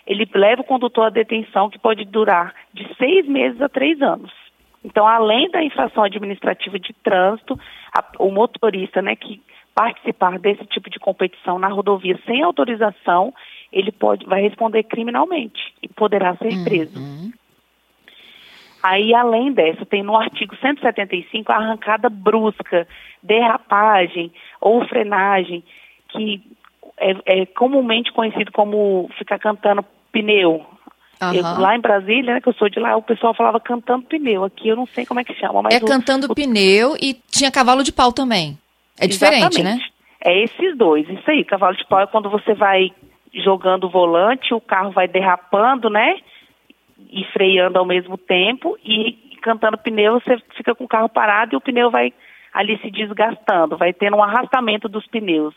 ele 0.07 0.29
leva 0.35 0.63
o 0.63 0.65
condutor 0.65 1.07
à 1.07 1.11
detenção 1.11 1.69
que 1.69 1.79
pode 1.79 2.05
durar 2.07 2.55
de 2.73 2.89
seis 2.97 3.27
meses 3.27 3.61
a 3.61 3.69
três 3.69 4.01
anos. 4.01 4.33
Então, 4.83 5.07
além 5.07 5.51
da 5.51 5.63
infração 5.63 6.03
administrativa 6.03 6.79
de 6.79 6.95
trânsito, 6.95 7.59
a, 7.95 8.05
o 8.19 8.31
motorista, 8.31 9.03
né, 9.03 9.15
que 9.15 9.43
participar 9.75 10.39
desse 10.39 10.65
tipo 10.67 10.89
de 10.89 10.99
competição 10.99 11.59
na 11.59 11.69
rodovia 11.69 12.19
sem 12.25 12.43
autorização, 12.43 13.33
ele 13.73 13.93
pode 13.93 14.25
vai 14.25 14.41
responder 14.41 14.83
criminalmente 14.85 15.75
e 15.83 15.89
poderá 15.89 16.35
ser 16.37 16.65
preso. 16.65 16.99
Aí, 18.89 19.15
além 19.15 19.53
dessa, 19.53 19.85
tem 19.85 20.03
no 20.03 20.17
artigo 20.17 20.57
175 20.57 21.53
a 21.53 21.57
arrancada 21.57 22.09
brusca, 22.09 22.89
derrapagem 23.23 24.33
ou 24.63 24.83
frenagem, 24.89 25.63
que 26.09 26.41
é, 26.97 27.43
é 27.43 27.47
comumente 27.47 28.11
conhecido 28.11 28.51
como 28.51 29.11
ficar 29.19 29.39
cantando 29.39 29.85
pneu. 30.11 30.65
Uhum. 31.21 31.35
Eu, 31.35 31.43
lá 31.43 31.77
em 31.77 31.81
Brasília, 31.81 32.33
né, 32.33 32.41
que 32.41 32.49
eu 32.49 32.55
sou 32.55 32.71
de 32.71 32.81
lá, 32.81 32.97
o 32.97 33.03
pessoal 33.03 33.35
falava 33.35 33.61
cantando 33.61 34.07
pneu. 34.07 34.43
Aqui 34.43 34.69
eu 34.69 34.77
não 34.77 34.87
sei 34.87 35.05
como 35.05 35.21
é 35.21 35.25
que 35.25 35.35
chama. 35.35 35.61
Mas 35.61 35.75
é 35.75 35.85
o, 35.85 35.87
cantando 35.87 36.27
o... 36.31 36.35
pneu 36.35 36.97
e 36.99 37.13
tinha 37.31 37.51
cavalo 37.51 37.85
de 37.85 37.93
pau 37.93 38.11
também. 38.11 38.57
É 38.99 39.07
diferente, 39.07 39.59
Exatamente. 39.61 39.83
né? 39.83 39.87
É 40.25 40.45
esses 40.45 40.79
dois, 40.79 41.07
isso 41.11 41.31
aí. 41.31 41.45
Cavalo 41.45 41.77
de 41.77 41.87
pau 41.87 42.01
é 42.01 42.07
quando 42.07 42.31
você 42.31 42.55
vai 42.55 42.91
jogando 43.35 43.85
o 43.85 43.91
volante, 43.91 44.55
o 44.55 44.61
carro 44.63 44.93
vai 44.93 45.07
derrapando, 45.07 45.91
né? 45.91 46.17
E 47.11 47.25
freando 47.33 47.79
ao 47.79 47.85
mesmo 47.85 48.17
tempo. 48.17 48.77
E 48.85 49.13
cantando 49.43 49.79
pneu, 49.79 50.21
você 50.21 50.39
fica 50.57 50.75
com 50.75 50.85
o 50.85 50.89
carro 50.89 51.09
parado 51.09 51.55
e 51.55 51.57
o 51.57 51.61
pneu 51.61 51.91
vai 51.91 52.13
ali 52.53 52.79
se 52.79 52.91
desgastando, 52.91 53.77
vai 53.77 53.93
tendo 53.93 54.17
um 54.17 54.23
arrastamento 54.23 54.89
dos 54.89 55.07
pneus. 55.07 55.55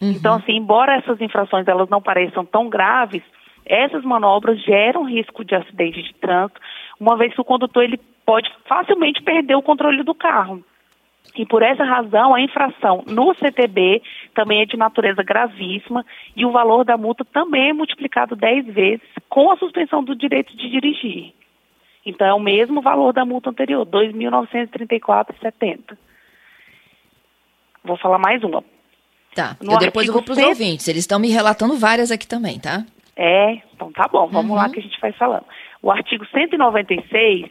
Uhum. 0.00 0.12
Então, 0.12 0.36
assim, 0.36 0.52
embora 0.56 0.96
essas 0.96 1.20
infrações 1.20 1.68
elas 1.68 1.88
não 1.88 2.00
pareçam 2.00 2.44
tão 2.44 2.68
graves, 2.68 3.22
essas 3.66 4.02
manobras 4.02 4.60
geram 4.62 5.04
risco 5.04 5.44
de 5.44 5.54
acidente 5.54 6.02
de 6.02 6.14
trânsito, 6.14 6.60
uma 6.98 7.16
vez 7.16 7.34
que 7.34 7.40
o 7.40 7.44
condutor 7.44 7.84
ele 7.84 8.00
pode 8.24 8.50
facilmente 8.66 9.22
perder 9.22 9.54
o 9.54 9.62
controle 9.62 10.02
do 10.02 10.14
carro. 10.14 10.64
E 11.36 11.46
por 11.46 11.62
essa 11.62 11.84
razão, 11.84 12.34
a 12.34 12.40
infração 12.40 13.04
no 13.06 13.34
CTB 13.34 14.02
também 14.34 14.62
é 14.62 14.66
de 14.66 14.76
natureza 14.76 15.22
gravíssima 15.22 16.04
e 16.36 16.44
o 16.44 16.50
valor 16.50 16.84
da 16.84 16.96
multa 16.96 17.24
também 17.24 17.70
é 17.70 17.72
multiplicado 17.72 18.34
10 18.34 18.66
vezes 18.66 19.06
com 19.28 19.50
a 19.50 19.56
suspensão 19.56 20.02
do 20.02 20.16
direito 20.16 20.56
de 20.56 20.68
dirigir. 20.68 21.32
Então, 22.04 22.26
é 22.26 22.34
o 22.34 22.40
mesmo 22.40 22.80
valor 22.80 23.12
da 23.12 23.24
multa 23.24 23.50
anterior, 23.50 23.86
R$ 23.86 24.12
2.934,70. 24.12 25.96
Vou 27.84 27.96
falar 27.96 28.18
mais 28.18 28.42
uma. 28.42 28.64
Tá, 29.34 29.56
eu 29.60 29.78
depois 29.78 30.08
eu 30.08 30.12
vou 30.12 30.22
para 30.22 30.32
os 30.32 30.38
ouvintes. 30.38 30.88
Eles 30.88 31.02
estão 31.02 31.18
me 31.18 31.30
relatando 31.30 31.76
várias 31.76 32.10
aqui 32.10 32.26
também, 32.26 32.58
tá? 32.58 32.84
É, 33.16 33.60
então 33.74 33.92
tá 33.92 34.08
bom, 34.08 34.26
vamos 34.26 34.50
uhum. 34.50 34.56
lá 34.56 34.68
que 34.68 34.80
a 34.80 34.82
gente 34.82 34.98
vai 35.00 35.12
falando. 35.12 35.44
O 35.82 35.90
artigo 35.90 36.26
196, 36.26 37.50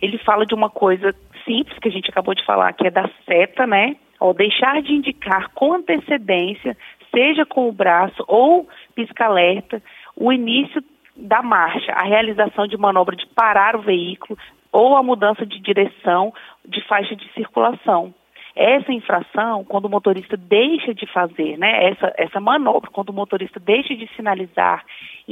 ele 0.00 0.18
fala 0.18 0.44
de 0.44 0.54
uma 0.54 0.68
coisa 0.68 1.14
simples 1.52 1.78
que 1.78 1.88
a 1.88 1.92
gente 1.92 2.08
acabou 2.08 2.34
de 2.34 2.44
falar, 2.44 2.72
que 2.72 2.86
é 2.86 2.90
da 2.90 3.08
seta, 3.26 3.66
né? 3.66 3.96
Ou 4.18 4.32
deixar 4.32 4.80
de 4.80 4.92
indicar 4.92 5.50
com 5.50 5.74
antecedência, 5.74 6.76
seja 7.14 7.44
com 7.44 7.68
o 7.68 7.72
braço 7.72 8.24
ou 8.26 8.66
pisca-alerta, 8.94 9.82
o 10.16 10.32
início 10.32 10.82
da 11.14 11.42
marcha, 11.42 11.92
a 11.92 12.04
realização 12.04 12.66
de 12.66 12.76
manobra 12.76 13.14
de 13.14 13.26
parar 13.26 13.76
o 13.76 13.82
veículo 13.82 14.38
ou 14.72 14.96
a 14.96 15.02
mudança 15.02 15.44
de 15.44 15.60
direção 15.60 16.32
de 16.66 16.80
faixa 16.86 17.14
de 17.14 17.30
circulação. 17.34 18.14
Essa 18.54 18.92
infração, 18.92 19.64
quando 19.64 19.86
o 19.86 19.90
motorista 19.90 20.36
deixa 20.36 20.94
de 20.94 21.06
fazer, 21.06 21.58
né, 21.58 21.90
essa, 21.90 22.12
essa 22.16 22.40
manobra, 22.40 22.90
quando 22.90 23.10
o 23.10 23.14
motorista 23.14 23.58
deixa 23.58 23.94
de 23.94 24.06
sinalizar, 24.14 24.84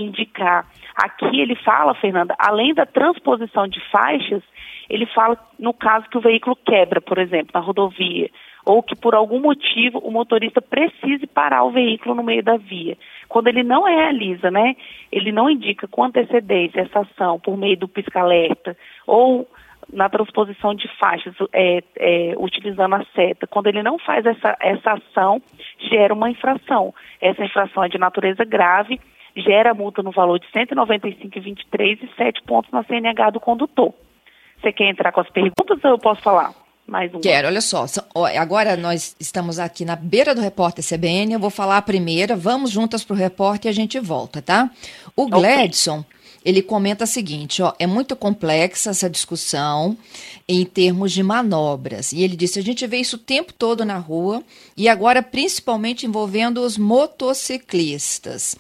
indicar, 0.02 0.66
aqui 0.96 1.40
ele 1.40 1.54
fala, 1.56 1.94
Fernanda, 1.94 2.34
além 2.38 2.74
da 2.74 2.86
transposição 2.86 3.66
de 3.66 3.80
faixas, 3.90 4.42
ele 4.88 5.06
fala 5.06 5.38
no 5.58 5.72
caso 5.72 6.08
que 6.08 6.18
o 6.18 6.20
veículo 6.20 6.56
quebra, 6.56 7.00
por 7.00 7.18
exemplo, 7.18 7.50
na 7.54 7.60
rodovia, 7.60 8.28
ou 8.64 8.82
que 8.82 8.96
por 8.96 9.14
algum 9.14 9.40
motivo 9.40 9.98
o 9.98 10.10
motorista 10.10 10.60
precise 10.60 11.26
parar 11.26 11.64
o 11.64 11.70
veículo 11.70 12.14
no 12.14 12.22
meio 12.22 12.42
da 12.42 12.56
via. 12.56 12.96
Quando 13.28 13.46
ele 13.46 13.62
não 13.62 13.84
realiza, 13.84 14.50
né, 14.50 14.74
ele 15.10 15.32
não 15.32 15.48
indica 15.48 15.86
com 15.86 16.04
antecedência 16.04 16.80
essa 16.80 17.00
ação 17.00 17.38
por 17.38 17.56
meio 17.56 17.76
do 17.76 17.88
pisca-alerta 17.88 18.76
ou 19.06 19.48
na 19.92 20.08
transposição 20.08 20.74
de 20.74 20.88
faixas, 20.98 21.34
é, 21.52 21.82
é, 21.96 22.34
utilizando 22.38 22.94
a 22.94 23.04
seta. 23.14 23.46
Quando 23.46 23.66
ele 23.66 23.82
não 23.82 23.98
faz 23.98 24.24
essa, 24.24 24.56
essa 24.60 24.92
ação, 24.92 25.42
gera 25.78 26.14
uma 26.14 26.30
infração. 26.30 26.94
Essa 27.20 27.44
infração 27.44 27.84
é 27.84 27.88
de 27.88 27.98
natureza 27.98 28.44
grave, 28.44 29.00
gera 29.36 29.74
multa 29.74 30.02
no 30.02 30.10
valor 30.10 30.38
de 30.38 30.46
R$ 30.52 30.66
195,23 30.66 31.98
e 32.02 32.16
7 32.16 32.42
pontos 32.42 32.70
na 32.70 32.84
CNH 32.84 33.30
do 33.30 33.40
condutor. 33.40 33.94
Você 34.60 34.72
quer 34.72 34.90
entrar 34.90 35.12
com 35.12 35.20
as 35.20 35.30
perguntas 35.30 35.78
ou 35.82 35.90
eu 35.90 35.98
posso 35.98 36.22
falar? 36.22 36.52
Mais 36.86 37.14
um. 37.14 37.20
Quero, 37.20 37.48
olha 37.48 37.60
só. 37.60 37.86
Agora 38.38 38.76
nós 38.76 39.16
estamos 39.20 39.58
aqui 39.58 39.84
na 39.84 39.94
beira 39.94 40.34
do 40.34 40.40
repórter 40.40 40.84
CBN. 40.84 41.32
Eu 41.32 41.40
vou 41.40 41.50
falar 41.50 41.76
a 41.76 41.82
primeira. 41.82 42.34
Vamos 42.34 42.70
juntas 42.70 43.04
para 43.04 43.14
o 43.14 43.16
repórter 43.16 43.70
e 43.70 43.72
a 43.72 43.74
gente 43.74 43.98
volta, 44.00 44.42
tá? 44.42 44.70
O 45.16 45.26
Gladson. 45.28 46.00
Okay 46.00 46.20
ele 46.44 46.62
comenta 46.62 47.04
o 47.04 47.06
seguinte, 47.06 47.62
ó, 47.62 47.74
é 47.78 47.86
muito 47.86 48.16
complexa 48.16 48.90
essa 48.90 49.10
discussão 49.10 49.96
em 50.48 50.64
termos 50.64 51.12
de 51.12 51.22
manobras. 51.22 52.12
E 52.12 52.22
ele 52.22 52.34
disse, 52.34 52.58
a 52.58 52.62
gente 52.62 52.86
vê 52.86 52.98
isso 52.98 53.16
o 53.16 53.18
tempo 53.18 53.52
todo 53.52 53.84
na 53.84 53.98
rua 53.98 54.42
e 54.76 54.88
agora 54.88 55.22
principalmente 55.22 56.06
envolvendo 56.06 56.62
os 56.62 56.78
motociclistas. 56.78 58.56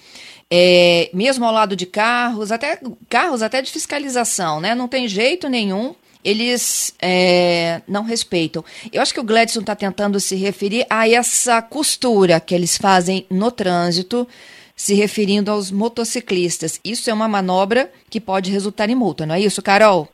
É, 0.52 1.10
mesmo 1.14 1.44
ao 1.44 1.52
lado 1.52 1.76
de 1.76 1.86
carros, 1.86 2.50
até 2.50 2.80
carros 3.08 3.42
até 3.42 3.62
de 3.62 3.70
fiscalização, 3.70 4.60
né? 4.60 4.74
Não 4.74 4.88
tem 4.88 5.06
jeito 5.06 5.48
nenhum 5.48 5.94
eles 6.24 6.96
é, 7.00 7.80
não 7.88 8.02
respeitam. 8.04 8.62
Eu 8.92 9.00
acho 9.00 9.14
que 9.14 9.20
o 9.20 9.24
Gladson 9.24 9.60
está 9.60 9.74
tentando 9.74 10.20
se 10.20 10.36
referir 10.36 10.84
a 10.90 11.08
essa 11.08 11.62
costura 11.62 12.40
que 12.40 12.54
eles 12.54 12.76
fazem 12.76 13.26
no 13.30 13.50
trânsito 13.50 14.26
se 14.76 14.94
referindo 14.94 15.50
aos 15.50 15.70
motociclistas. 15.70 16.80
Isso 16.84 17.10
é 17.10 17.12
uma 17.14 17.28
manobra 17.28 17.90
que 18.10 18.20
pode 18.20 18.50
resultar 18.50 18.88
em 18.88 18.94
multa, 18.94 19.26
não 19.26 19.34
é 19.34 19.40
isso, 19.40 19.62
Carol? 19.62 20.08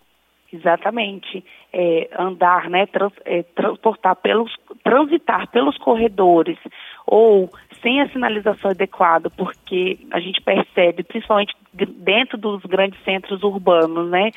Exatamente. 0.52 1.44
É, 1.72 2.08
andar, 2.18 2.70
né, 2.70 2.86
trans, 2.86 3.12
é, 3.24 3.42
transportar 3.54 4.16
pelos, 4.16 4.52
transitar 4.82 5.48
pelos 5.50 5.76
corredores 5.78 6.58
ou 7.06 7.50
sem 7.80 8.00
a 8.00 8.08
sinalização 8.08 8.70
adequada, 8.70 9.30
porque 9.30 9.98
a 10.10 10.18
gente 10.18 10.40
percebe, 10.40 11.02
principalmente 11.02 11.54
dentro 11.72 12.36
dos 12.36 12.62
grandes 12.62 13.02
centros 13.04 13.42
urbanos, 13.42 14.10
né, 14.10 14.32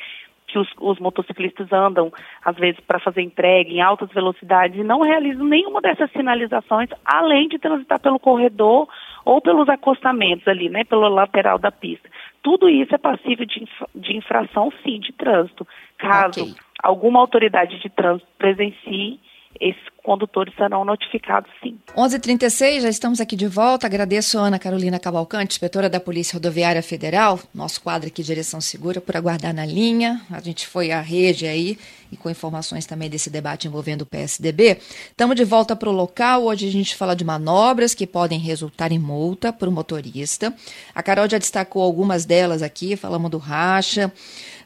que 0.50 0.58
os, 0.58 0.68
os 0.80 1.00
motociclistas 1.00 1.72
andam, 1.72 2.12
às 2.44 2.56
vezes, 2.58 2.80
para 2.82 3.00
fazer 3.00 3.22
entrega 3.22 3.70
em 3.70 3.82
altas 3.82 4.10
velocidades 4.10 4.78
e 4.78 4.84
não 4.84 5.02
realizam 5.02 5.46
nenhuma 5.46 5.80
dessas 5.82 6.12
sinalizações, 6.12 6.90
além 7.06 7.48
de 7.48 7.60
transitar 7.60 8.00
pelo 8.00 8.20
corredor 8.20 8.88
ou 9.24 9.42
pelos 9.42 9.70
acostamentos 9.70 10.48
ali, 10.48 10.70
né, 10.70 10.84
pelo 10.84 11.08
lateral 11.08 11.60
da 11.60 11.72
pista. 11.72 12.10
Tudo 12.42 12.70
isso 12.70 12.94
é 12.94 12.98
passível 12.98 13.46
de, 13.46 13.68
de 13.96 14.18
infração, 14.18 14.72
sim, 14.84 15.00
de 15.00 15.14
trânsito. 15.14 15.68
Caso 15.98 16.42
okay. 16.42 16.56
alguma 16.82 17.20
autoridade 17.20 17.80
de 17.80 17.90
trânsito 17.90 18.30
presencie 18.38 19.20
esses 19.60 19.82
condutores 20.04 20.54
serão 20.56 20.86
notificados 20.86 21.52
sim. 21.62 21.78
11:36 21.96 22.82
já 22.82 22.90
estamos 22.90 23.20
aqui 23.20 23.36
de 23.36 23.48
volta. 23.48 23.88
Agradeço 23.88 24.38
a 24.40 24.44
Ana 24.44 24.60
Carolina 24.60 25.00
Cavalcante, 25.00 25.54
inspetora 25.54 25.90
da 25.90 26.00
Polícia 26.00 26.36
Rodoviária 26.36 26.82
Federal, 26.82 27.40
nosso 27.54 27.82
quadro 27.82 28.08
aqui 28.08 28.24
Direção 28.24 28.62
Segura, 28.62 29.02
por 29.02 29.16
aguardar 29.16 29.54
na 29.54 29.66
linha. 29.66 30.22
A 30.32 30.40
gente 30.40 30.66
foi 30.66 30.92
à 30.92 31.02
rede 31.02 31.46
aí 31.46 31.78
e 32.12 32.18
com 32.18 32.30
informações 32.30 32.86
também 32.86 33.10
desse 33.10 33.30
debate 33.30 33.68
envolvendo 33.68 34.02
o 34.02 34.06
PSDB. 34.06 34.78
Estamos 35.10 35.36
de 35.36 35.44
volta 35.44 35.76
para 35.76 35.90
o 35.90 35.94
local. 35.94 36.46
Hoje 36.46 36.68
a 36.68 36.72
gente 36.72 36.96
fala 36.96 37.16
de 37.16 37.26
manobras 37.26 37.94
que 37.94 38.08
podem 38.08 38.40
resultar 38.40 38.92
em 38.92 39.00
multa 39.00 39.52
para 39.52 39.70
o 39.70 39.72
motorista. 39.72 40.54
A 40.96 41.04
Carol 41.04 41.30
já 41.30 41.38
destacou 41.38 41.84
algumas 41.84 42.26
delas 42.26 42.64
aqui. 42.64 42.96
Falamos 42.96 43.30
do 43.30 43.38
racha, 43.38 44.12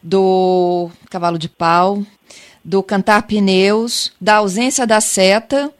do 0.02 0.90
cavalo 1.10 1.38
de 1.38 1.50
pau 1.50 2.04
do 2.64 2.82
cantar 2.82 3.24
pneus, 3.24 4.16
da 4.20 4.36
ausência 4.36 4.88
da 4.88 5.02
seta. 5.02 5.72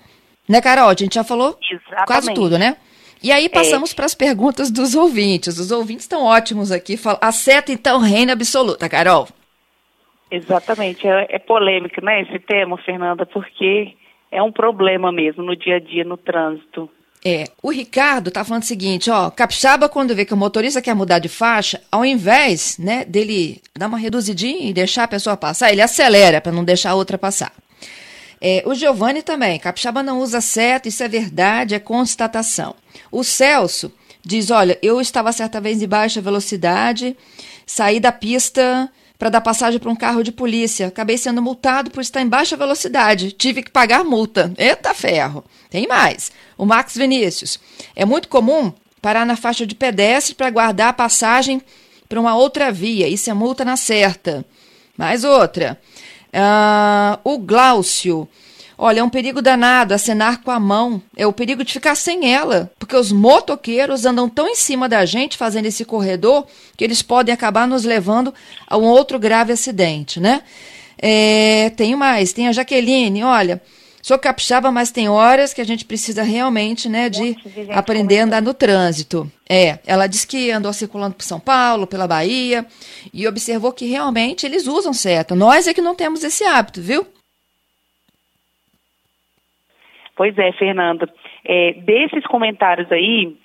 Né, 0.48 0.62
Carol? 0.62 0.90
A 0.90 0.96
gente 0.96 1.16
já 1.16 1.24
falou 1.24 1.58
Exatamente. 1.72 2.06
quase 2.06 2.34
tudo, 2.34 2.58
né? 2.58 2.78
E 3.24 3.32
aí 3.32 3.48
passamos 3.48 3.94
é. 3.94 3.96
para 3.96 4.06
as 4.06 4.14
perguntas 4.14 4.70
dos 4.70 4.94
ouvintes. 4.96 5.58
Os 5.58 5.72
ouvintes 5.72 6.04
estão 6.04 6.26
ótimos 6.26 6.72
aqui. 6.72 7.00
A 7.22 7.32
seta, 7.32 7.72
então, 7.72 8.00
reina 8.00 8.34
absoluta, 8.34 8.90
Carol. 8.90 9.30
Exatamente. 10.30 11.08
É, 11.08 11.28
é 11.30 11.40
polêmico, 11.40 12.04
né, 12.04 12.24
esse 12.24 12.40
tema, 12.40 12.78
Fernanda, 12.80 13.26
porque 13.26 13.94
é 14.30 14.42
um 14.44 14.52
problema 14.52 15.12
mesmo 15.12 15.42
no 15.42 15.56
dia 15.56 15.78
a 15.78 15.80
dia, 15.80 16.04
no 16.04 16.18
trânsito. 16.18 16.90
É, 17.26 17.48
o 17.62 17.72
Ricardo 17.72 18.30
tá 18.30 18.44
falando 18.44 18.64
o 18.64 18.66
seguinte, 18.66 19.10
ó, 19.10 19.30
capixaba 19.30 19.88
quando 19.88 20.14
vê 20.14 20.26
que 20.26 20.34
o 20.34 20.38
motorista 20.38 20.82
quer 20.82 20.94
mudar 20.94 21.20
de 21.20 21.30
faixa, 21.30 21.82
ao 21.90 22.04
invés, 22.04 22.78
né, 22.78 23.06
dele 23.06 23.62
dar 23.74 23.88
uma 23.88 23.98
reduzidinha 23.98 24.70
e 24.70 24.74
deixar 24.74 25.04
a 25.04 25.08
pessoa 25.08 25.38
passar, 25.38 25.72
ele 25.72 25.82
acelera 25.82 26.42
para 26.42 26.52
não 26.52 26.66
deixar 26.66 26.92
a 26.92 26.96
outra 26.96 27.18
passar. 27.18 27.54
É, 28.42 28.62
o 28.66 28.76
Giovanni 28.76 29.22
também, 29.22 29.58
capixaba 29.58 30.04
não 30.04 30.20
usa 30.20 30.42
seta, 30.42 30.90
isso 30.90 31.02
é 31.02 31.08
verdade, 31.08 31.74
é 31.74 31.80
constatação. 31.80 32.76
O 33.10 33.24
Celso 33.24 33.90
diz, 34.22 34.52
olha, 34.52 34.78
eu 34.82 35.00
estava 35.00 35.32
certa 35.32 35.62
vez 35.62 35.82
em 35.82 35.88
baixa 35.88 36.20
velocidade, 36.20 37.16
saí 37.66 38.02
da 38.02 38.12
pista 38.12 38.92
para 39.18 39.30
dar 39.30 39.42
passagem 39.42 39.80
para 39.80 39.90
um 39.90 39.96
carro 39.96 40.24
de 40.24 40.32
polícia. 40.32 40.88
Acabei 40.88 41.18
sendo 41.18 41.42
multado 41.42 41.92
por 41.92 42.02
estar 42.02 42.22
em 42.22 42.28
baixa 42.28 42.58
velocidade. 42.58 43.32
Tive 43.32 43.64
que 43.64 43.72
pagar 43.72 44.04
multa. 44.04 44.54
Eita 44.58 44.94
ferro! 44.94 45.44
Tem 45.70 45.88
mais. 45.88 46.32
O 46.58 46.66
Max 46.66 46.96
Vinícius. 46.96 47.60
É 47.96 48.06
muito 48.06 48.28
comum 48.28 48.72
parar 49.02 49.26
na 49.26 49.36
faixa 49.36 49.66
de 49.66 49.76
pedestre 49.76 50.36
para 50.36 50.50
guardar 50.50 50.90
a 50.90 50.94
passagem 50.94 51.62
para 52.08 52.20
uma 52.20 52.36
outra 52.36 52.72
via. 52.72 53.08
Isso 53.08 53.30
é 53.30 53.34
multa 53.34 53.66
na 53.66 53.76
certa. 53.76 54.46
Mais 54.98 55.24
outra. 55.24 55.80
Uh, 56.30 57.20
o 57.24 57.38
Glaucio. 57.38 58.28
Olha, 58.86 59.00
é 59.00 59.04
um 59.04 59.10
perigo 59.10 59.42
danado 59.42 59.94
acenar 59.94 60.42
com 60.42 60.52
a 60.52 60.60
mão. 60.60 61.02
É 61.16 61.26
o 61.26 61.32
perigo 61.32 61.64
de 61.64 61.72
ficar 61.72 61.96
sem 61.96 62.34
ela, 62.34 62.70
porque 62.78 62.98
os 62.98 63.14
motoqueiros 63.14 64.06
andam 64.06 64.28
tão 64.28 64.46
em 64.46 64.56
cima 64.56 64.90
da 64.90 65.06
gente 65.06 65.38
fazendo 65.38 65.68
esse 65.68 65.86
corredor 65.86 66.46
que 66.76 66.84
eles 66.84 67.02
podem 67.02 67.34
acabar 67.34 67.66
nos 67.66 67.86
levando 67.86 68.34
a 68.68 68.76
um 68.76 68.84
outro 68.84 69.18
grave 69.18 69.54
acidente, 69.54 70.20
né? 70.20 70.42
É, 70.98 71.70
tem 71.78 71.96
mais, 71.96 72.34
tem 72.34 72.50
a 72.50 72.52
Jaqueline, 72.52 73.24
olha, 73.24 73.62
sou 74.02 74.20
capixaba, 74.20 74.70
mas 74.70 74.92
tem 74.92 75.08
horas 75.08 75.54
que 75.54 75.62
a 75.62 75.66
gente 75.66 75.86
precisa 75.86 76.22
realmente, 76.22 76.90
né, 76.90 77.08
de 77.08 77.38
aprender 77.70 78.20
a 78.20 78.24
andar 78.26 78.42
no 78.42 78.54
trânsito. 78.54 79.32
É, 79.50 79.80
ela 79.88 80.08
disse 80.08 80.28
que 80.28 80.52
andou 80.52 80.74
circulando 80.74 81.16
por 81.16 81.24
São 81.24 81.40
Paulo, 81.40 81.88
pela 81.88 82.06
Bahia, 82.06 82.66
e 83.14 83.26
observou 83.30 83.72
que 83.72 83.86
realmente 83.86 84.46
eles 84.46 84.68
usam 84.68 84.92
seta. 84.92 85.34
Nós 85.36 85.68
é 85.68 85.74
que 85.74 85.82
não 85.82 85.96
temos 85.96 86.22
esse 86.22 86.44
hábito, 86.44 86.82
viu? 86.82 87.08
Pois 90.24 90.38
é, 90.38 90.54
Fernanda. 90.54 91.10
É, 91.44 91.74
desses 91.74 92.26
comentários 92.28 92.90
aí, 92.94 93.36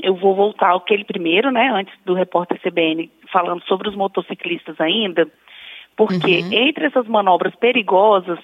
eu 0.00 0.14
vou 0.14 0.36
voltar 0.36 0.68
ao 0.68 0.76
aquele 0.76 1.02
primeiro, 1.02 1.50
né, 1.50 1.68
antes 1.68 1.92
do 2.04 2.14
repórter 2.14 2.60
CBN, 2.60 3.10
falando 3.32 3.60
sobre 3.64 3.88
os 3.88 3.96
motociclistas 3.96 4.80
ainda, 4.80 5.26
porque 5.96 6.42
uhum. 6.42 6.52
entre 6.52 6.86
essas 6.86 7.08
manobras 7.08 7.56
perigosas, 7.56 8.38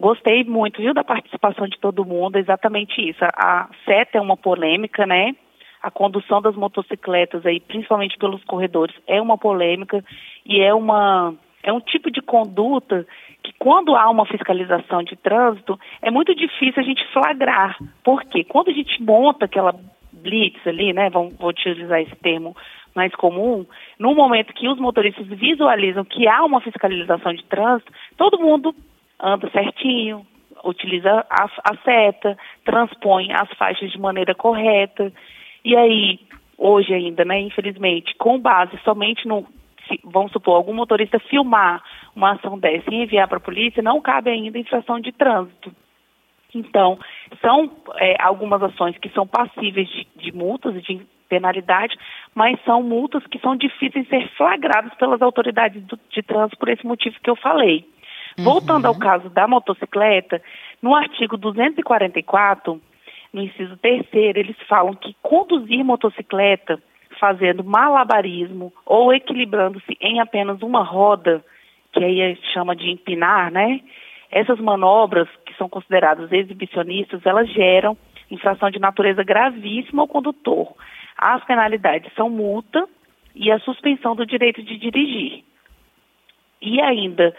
gostei 0.00 0.42
muito, 0.44 0.80
viu, 0.80 0.94
da 0.94 1.04
participação 1.04 1.68
de 1.68 1.78
todo 1.78 2.02
mundo, 2.02 2.36
exatamente 2.36 3.06
isso. 3.06 3.22
A 3.22 3.68
seta 3.84 4.16
é 4.16 4.20
uma 4.22 4.38
polêmica, 4.38 5.04
né? 5.04 5.36
A 5.82 5.90
condução 5.90 6.40
das 6.40 6.56
motocicletas 6.56 7.44
aí, 7.44 7.60
principalmente 7.60 8.16
pelos 8.16 8.42
corredores, 8.44 8.96
é 9.06 9.20
uma 9.20 9.36
polêmica 9.36 10.02
e 10.46 10.62
é 10.62 10.72
uma 10.72 11.34
é 11.62 11.70
um 11.70 11.80
tipo 11.80 12.10
de 12.10 12.22
conduta 12.22 13.06
que 13.46 13.52
quando 13.58 13.94
há 13.94 14.10
uma 14.10 14.26
fiscalização 14.26 15.04
de 15.04 15.14
trânsito, 15.14 15.78
é 16.02 16.10
muito 16.10 16.34
difícil 16.34 16.82
a 16.82 16.84
gente 16.84 17.06
flagrar. 17.12 17.76
Por 18.02 18.24
quê? 18.24 18.42
Quando 18.42 18.70
a 18.70 18.72
gente 18.72 19.00
monta 19.00 19.44
aquela 19.44 19.72
blitz 20.12 20.66
ali, 20.66 20.92
né, 20.92 21.08
vamos, 21.10 21.36
vou 21.36 21.50
utilizar 21.50 22.00
esse 22.00 22.16
termo 22.16 22.56
mais 22.94 23.14
comum, 23.14 23.64
no 23.98 24.14
momento 24.14 24.54
que 24.54 24.68
os 24.68 24.78
motoristas 24.78 25.26
visualizam 25.28 26.04
que 26.04 26.26
há 26.26 26.44
uma 26.44 26.60
fiscalização 26.60 27.32
de 27.34 27.44
trânsito, 27.44 27.92
todo 28.16 28.40
mundo 28.40 28.74
anda 29.20 29.48
certinho, 29.50 30.26
utiliza 30.64 31.24
a, 31.30 31.44
a 31.44 31.76
seta, 31.84 32.36
transpõe 32.64 33.32
as 33.32 33.48
faixas 33.56 33.92
de 33.92 34.00
maneira 34.00 34.34
correta. 34.34 35.12
E 35.64 35.76
aí, 35.76 36.18
hoje 36.58 36.92
ainda, 36.92 37.24
né, 37.24 37.38
infelizmente, 37.40 38.14
com 38.16 38.40
base 38.40 38.76
somente 38.82 39.28
no, 39.28 39.46
vamos 40.04 40.32
supor, 40.32 40.56
algum 40.56 40.74
motorista 40.74 41.18
filmar 41.18 41.82
uma 42.14 42.32
ação 42.32 42.58
dessa 42.58 42.90
e 42.90 43.02
enviar 43.02 43.28
para 43.28 43.38
a 43.38 43.40
polícia, 43.40 43.82
não 43.82 44.00
cabe 44.00 44.30
ainda 44.30 44.58
infração 44.58 45.00
de 45.00 45.12
trânsito. 45.12 45.72
Então, 46.54 46.98
são 47.40 47.70
é, 47.96 48.16
algumas 48.22 48.62
ações 48.62 48.96
que 48.98 49.10
são 49.10 49.26
passíveis 49.26 49.88
de, 49.88 50.06
de 50.16 50.32
multas 50.32 50.74
e 50.76 50.80
de 50.80 51.06
penalidade, 51.28 51.96
mas 52.34 52.58
são 52.64 52.82
multas 52.82 53.26
que 53.26 53.38
são 53.40 53.56
difíceis 53.56 54.04
de 54.04 54.10
ser 54.10 54.28
flagradas 54.36 54.94
pelas 54.94 55.20
autoridades 55.20 55.82
do, 55.84 55.98
de 56.08 56.22
trânsito 56.22 56.56
por 56.58 56.68
esse 56.68 56.86
motivo 56.86 57.16
que 57.22 57.30
eu 57.30 57.36
falei. 57.36 57.84
Uhum. 58.38 58.44
Voltando 58.44 58.86
ao 58.86 58.98
caso 58.98 59.28
da 59.28 59.46
motocicleta, 59.46 60.40
no 60.80 60.94
artigo 60.94 61.36
244, 61.36 62.80
no 63.32 63.42
inciso 63.42 63.76
terceiro, 63.76 64.38
eles 64.38 64.56
falam 64.68 64.94
que 64.94 65.14
conduzir 65.22 65.84
motocicleta 65.84 66.80
fazendo 67.18 67.64
malabarismo 67.64 68.72
ou 68.84 69.12
equilibrando-se 69.12 69.96
em 70.00 70.20
apenas 70.20 70.62
uma 70.62 70.82
roda 70.82 71.44
que 71.92 72.04
aí 72.04 72.36
chama 72.52 72.76
de 72.76 72.90
empinar, 72.90 73.50
né? 73.50 73.80
Essas 74.30 74.58
manobras, 74.60 75.28
que 75.46 75.54
são 75.54 75.68
consideradas 75.68 76.30
exibicionistas, 76.30 77.24
elas 77.24 77.48
geram 77.50 77.96
infração 78.30 78.70
de 78.70 78.78
natureza 78.78 79.22
gravíssima 79.22 80.02
ao 80.02 80.08
condutor. 80.08 80.74
As 81.16 81.42
penalidades 81.44 82.12
são 82.14 82.28
multa 82.28 82.86
e 83.34 83.50
a 83.50 83.58
suspensão 83.60 84.14
do 84.14 84.26
direito 84.26 84.62
de 84.62 84.76
dirigir. 84.76 85.44
E 86.60 86.80
ainda, 86.80 87.34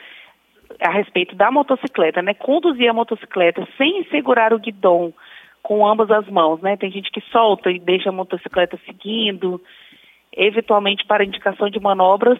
a 0.82 0.92
respeito 0.92 1.36
da 1.36 1.52
motocicleta, 1.52 2.22
né? 2.22 2.34
Conduzir 2.34 2.90
a 2.90 2.94
motocicleta 2.94 3.68
sem 3.78 4.04
segurar 4.06 4.54
o 4.54 4.60
guidão 4.60 5.14
com 5.68 5.86
ambas 5.86 6.10
as 6.10 6.26
mãos, 6.30 6.62
né? 6.62 6.78
Tem 6.78 6.90
gente 6.90 7.12
que 7.12 7.20
solta 7.30 7.70
e 7.70 7.78
deixa 7.78 8.08
a 8.08 8.14
motocicleta 8.14 8.80
seguindo, 8.86 9.62
eventualmente 10.32 11.06
para 11.06 11.26
indicação 11.26 11.70
de 11.70 11.78
manobras 11.78 12.40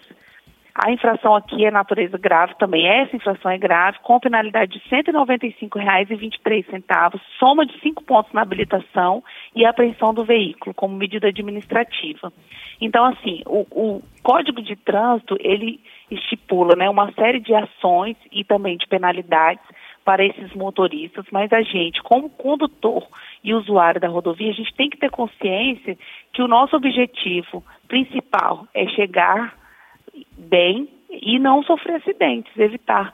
a 0.80 0.92
infração 0.92 1.36
aqui 1.36 1.66
é 1.66 1.72
natureza 1.72 2.20
grave 2.20 2.54
também. 2.60 2.86
Essa 2.86 3.16
infração 3.16 3.50
é 3.50 3.58
grave, 3.58 3.98
com 4.04 4.20
penalidade 4.20 4.74
de 4.74 4.96
R$ 4.96 5.02
195,23, 5.02 7.20
soma 7.40 7.66
de 7.66 7.80
cinco 7.80 8.04
pontos 8.04 8.32
na 8.32 8.44
habilitação 8.44 9.24
e 9.56 9.66
apreensão 9.66 10.14
do 10.14 10.24
veículo 10.24 10.76
como 10.76 10.96
medida 10.96 11.30
administrativa. 11.30 12.32
Então, 12.80 13.06
assim, 13.06 13.42
o, 13.48 13.66
o 13.72 14.04
Código 14.22 14.62
de 14.62 14.76
Trânsito, 14.76 15.36
ele 15.40 15.80
estipula 16.12 16.76
né, 16.76 16.88
uma 16.88 17.12
série 17.14 17.40
de 17.40 17.56
ações 17.56 18.16
e 18.32 18.44
também 18.44 18.78
de 18.78 18.86
penalidades 18.86 19.66
para 20.08 20.24
esses 20.24 20.54
motoristas, 20.54 21.26
mas 21.34 21.52
a 21.52 21.62
gente, 21.62 22.02
como 22.02 22.30
condutor 22.30 23.06
e 23.44 23.54
usuário 23.54 24.00
da 24.00 24.08
rodovia, 24.08 24.52
a 24.52 24.54
gente 24.54 24.74
tem 24.74 24.90
que 24.90 24.96
ter 24.96 25.12
consciência 25.12 25.98
que 26.32 26.42
o 26.42 26.48
nosso 26.48 26.78
objetivo 26.78 27.62
principal 27.90 28.66
é 28.74 28.88
chegar 28.88 29.54
bem 30.38 30.88
e 31.12 31.38
não 31.38 31.62
sofrer 31.62 31.96
acidentes, 31.96 32.58
evitar, 32.58 33.12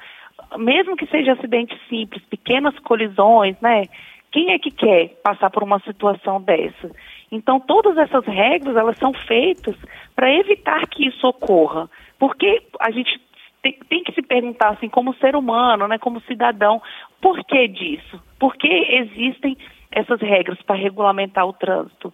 mesmo 0.55 0.95
que 0.95 1.07
seja 1.07 1.31
acidente 1.31 1.75
simples, 1.89 2.23
pequenas 2.25 2.77
colisões, 2.77 3.59
né? 3.59 3.85
Quem 4.31 4.51
é 4.51 4.59
que 4.59 4.69
quer 4.69 5.19
passar 5.23 5.49
por 5.49 5.63
uma 5.63 5.79
situação 5.79 6.39
dessa? 6.39 6.91
Então, 7.31 7.59
todas 7.59 7.97
essas 7.97 8.23
regras, 8.27 8.75
elas 8.75 8.99
são 8.99 9.13
feitas 9.13 9.75
para 10.15 10.31
evitar 10.31 10.85
que 10.89 11.07
isso 11.07 11.27
ocorra. 11.27 11.89
Porque 12.19 12.61
a 12.79 12.91
gente 12.91 13.19
tem, 13.63 13.79
tem, 13.89 14.03
que 14.03 14.11
se 14.11 14.21
perguntar, 14.21 14.71
assim, 14.71 14.89
como 14.89 15.15
ser 15.15 15.35
humano, 15.35 15.87
né, 15.87 15.97
como 15.97 16.21
cidadão, 16.21 16.81
por 17.21 17.43
que 17.45 17.67
disso? 17.69 18.21
Por 18.37 18.55
que 18.57 18.67
existem 18.67 19.57
essas 19.89 20.19
regras 20.19 20.61
para 20.61 20.75
regulamentar 20.75 21.47
o 21.47 21.53
trânsito? 21.53 22.13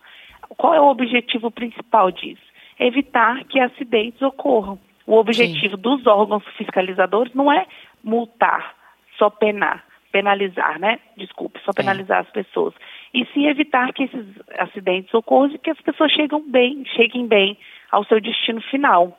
Qual 0.49 0.73
é 0.75 0.79
o 0.79 0.87
objetivo 0.87 1.49
principal 1.49 2.11
disso? 2.11 2.41
Evitar 2.79 3.43
que 3.45 3.59
acidentes 3.59 4.21
ocorram. 4.21 4.79
O 5.07 5.17
objetivo 5.17 5.75
Sim. 5.75 5.81
dos 5.81 6.05
órgãos 6.05 6.43
fiscalizadores 6.55 7.33
não 7.33 7.51
é 7.51 7.65
multar, 8.03 8.75
só 9.17 9.29
penar, 9.29 9.83
penalizar, 10.11 10.79
né? 10.79 10.99
Desculpe, 11.17 11.59
só 11.65 11.73
penalizar 11.73 12.19
as 12.21 12.29
pessoas. 12.29 12.75
E 13.11 13.25
sim 13.33 13.47
evitar 13.47 13.91
que 13.91 14.03
esses 14.03 14.25
acidentes 14.59 15.11
ocorram 15.15 15.55
e 15.55 15.57
que 15.57 15.71
as 15.71 15.81
pessoas 15.81 16.11
cheguem 16.11 16.43
bem, 16.51 16.85
cheguem 16.95 17.27
bem 17.27 17.57
ao 17.91 18.05
seu 18.05 18.21
destino 18.21 18.61
final. 18.61 19.17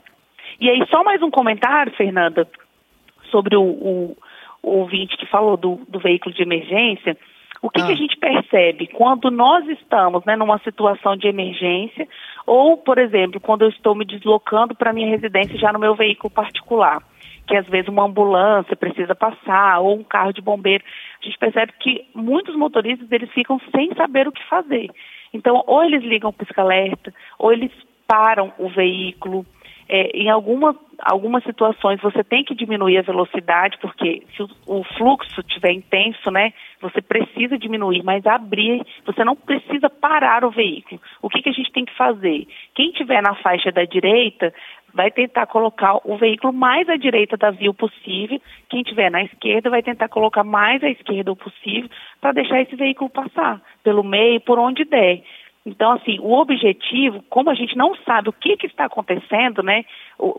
E 0.58 0.68
aí, 0.68 0.84
só 0.90 1.04
mais 1.04 1.22
um 1.22 1.30
comentário, 1.30 1.92
Fernanda, 1.92 2.48
sobre 3.30 3.56
o, 3.56 3.62
o, 3.62 4.16
o 4.62 4.70
ouvinte 4.78 5.16
que 5.16 5.26
falou 5.26 5.56
do, 5.56 5.80
do 5.88 5.98
veículo 5.98 6.34
de 6.34 6.42
emergência. 6.42 7.16
O 7.62 7.68
que, 7.68 7.80
ah. 7.80 7.86
que, 7.86 7.92
a 7.92 7.96
gente 7.96 8.16
percebe 8.16 8.86
quando 8.86 9.30
nós 9.30 9.68
estamos 9.68 10.24
né, 10.24 10.34
numa 10.34 10.58
situação 10.60 11.16
de 11.16 11.28
emergência 11.28 12.08
ou, 12.46 12.78
por 12.78 12.98
exemplo, 12.98 13.38
quando 13.38 13.62
eu 13.62 13.68
estou 13.68 13.94
me 13.94 14.04
deslocando 14.04 14.74
para 14.74 14.92
minha 14.92 15.08
residência 15.08 15.58
já 15.58 15.72
no 15.72 15.78
meu 15.78 15.94
veículo 15.94 16.30
particular, 16.30 17.02
que 17.46 17.56
às 17.56 17.66
vezes 17.66 17.88
uma 17.88 18.06
ambulância 18.06 18.76
precisa 18.76 19.14
passar 19.14 19.80
ou 19.80 19.98
um 19.98 20.04
carro 20.04 20.32
de 20.32 20.40
bombeiro, 20.40 20.84
a 21.20 21.24
gente 21.24 21.38
percebe 21.38 21.72
que 21.78 22.06
muitos 22.14 22.56
motoristas 22.56 23.10
eles 23.12 23.30
ficam 23.32 23.60
sem 23.74 23.94
saber 23.94 24.26
o 24.26 24.32
que 24.32 24.42
fazer. 24.48 24.88
Então, 25.32 25.62
ou 25.66 25.84
eles 25.84 26.02
ligam 26.02 26.30
o 26.30 26.32
pisca-alerta, 26.32 27.12
ou 27.38 27.52
eles 27.52 27.70
param 28.06 28.52
o 28.58 28.68
veículo. 28.68 29.44
É, 29.92 30.16
em 30.16 30.30
alguma, 30.30 30.76
algumas 31.00 31.42
situações 31.42 32.00
você 32.00 32.22
tem 32.22 32.44
que 32.44 32.54
diminuir 32.54 32.98
a 32.98 33.02
velocidade, 33.02 33.76
porque 33.80 34.22
se 34.36 34.40
o, 34.40 34.48
o 34.64 34.84
fluxo 34.96 35.40
estiver 35.40 35.72
intenso, 35.72 36.30
né, 36.30 36.52
você 36.80 37.02
precisa 37.02 37.58
diminuir, 37.58 38.04
mas 38.04 38.24
abrir, 38.24 38.86
você 39.04 39.24
não 39.24 39.34
precisa 39.34 39.90
parar 39.90 40.44
o 40.44 40.50
veículo. 40.52 41.00
O 41.20 41.28
que, 41.28 41.42
que 41.42 41.48
a 41.48 41.52
gente 41.52 41.72
tem 41.72 41.84
que 41.84 41.96
fazer? 41.96 42.46
Quem 42.72 42.90
estiver 42.90 43.20
na 43.20 43.34
faixa 43.34 43.72
da 43.72 43.84
direita 43.84 44.54
vai 44.94 45.10
tentar 45.10 45.46
colocar 45.46 45.98
o 46.04 46.16
veículo 46.16 46.52
mais 46.52 46.88
à 46.88 46.96
direita 46.96 47.36
da 47.36 47.50
via 47.50 47.74
possível, 47.74 48.40
quem 48.68 48.82
estiver 48.82 49.10
na 49.10 49.24
esquerda 49.24 49.70
vai 49.70 49.82
tentar 49.82 50.08
colocar 50.08 50.44
mais 50.44 50.82
à 50.84 50.88
esquerda 50.88 51.32
o 51.32 51.36
possível 51.36 51.90
para 52.20 52.32
deixar 52.32 52.60
esse 52.60 52.76
veículo 52.76 53.10
passar 53.10 53.60
pelo 53.82 54.04
meio, 54.04 54.40
por 54.40 54.56
onde 54.56 54.84
der. 54.84 55.22
Então, 55.64 55.92
assim, 55.92 56.18
o 56.20 56.32
objetivo, 56.32 57.22
como 57.28 57.50
a 57.50 57.54
gente 57.54 57.76
não 57.76 57.94
sabe 58.06 58.30
o 58.30 58.32
que, 58.32 58.56
que 58.56 58.66
está 58.66 58.86
acontecendo, 58.86 59.62
né? 59.62 59.84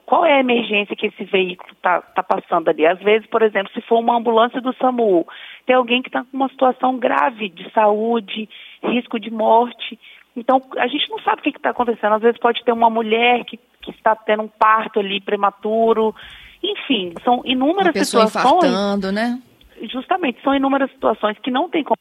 Qual 0.05 0.25
é 0.25 0.33
a 0.33 0.39
emergência 0.39 0.95
que 0.95 1.07
esse 1.07 1.23
veículo 1.25 1.71
está 1.73 2.01
tá 2.01 2.23
passando 2.23 2.69
ali? 2.69 2.87
Às 2.87 2.99
vezes, 2.99 3.27
por 3.27 3.43
exemplo, 3.43 3.71
se 3.71 3.81
for 3.81 3.99
uma 3.99 4.17
ambulância 4.17 4.59
do 4.59 4.73
SAMU, 4.73 5.27
tem 5.67 5.75
alguém 5.75 6.01
que 6.01 6.09
está 6.09 6.23
com 6.23 6.35
uma 6.35 6.49
situação 6.49 6.97
grave 6.97 7.49
de 7.49 7.69
saúde, 7.71 8.49
risco 8.83 9.19
de 9.19 9.29
morte. 9.29 9.99
Então, 10.35 10.59
a 10.77 10.87
gente 10.87 11.07
não 11.11 11.19
sabe 11.19 11.41
o 11.41 11.43
que 11.43 11.49
está 11.49 11.69
acontecendo. 11.69 12.13
Às 12.13 12.21
vezes 12.23 12.39
pode 12.39 12.63
ter 12.63 12.71
uma 12.71 12.89
mulher 12.89 13.45
que, 13.45 13.59
que 13.79 13.91
está 13.91 14.15
tendo 14.15 14.41
um 14.41 14.47
parto 14.47 14.99
ali 14.99 15.21
prematuro. 15.21 16.15
Enfim, 16.63 17.13
são 17.23 17.43
inúmeras 17.45 17.87
uma 17.87 17.93
pessoa 17.93 18.25
situações. 18.25 18.71
Infartando, 18.71 19.11
né? 19.11 19.39
Justamente, 19.83 20.41
são 20.41 20.55
inúmeras 20.55 20.89
situações 20.91 21.37
que 21.39 21.51
não 21.51 21.69
tem 21.69 21.83
como 21.83 21.97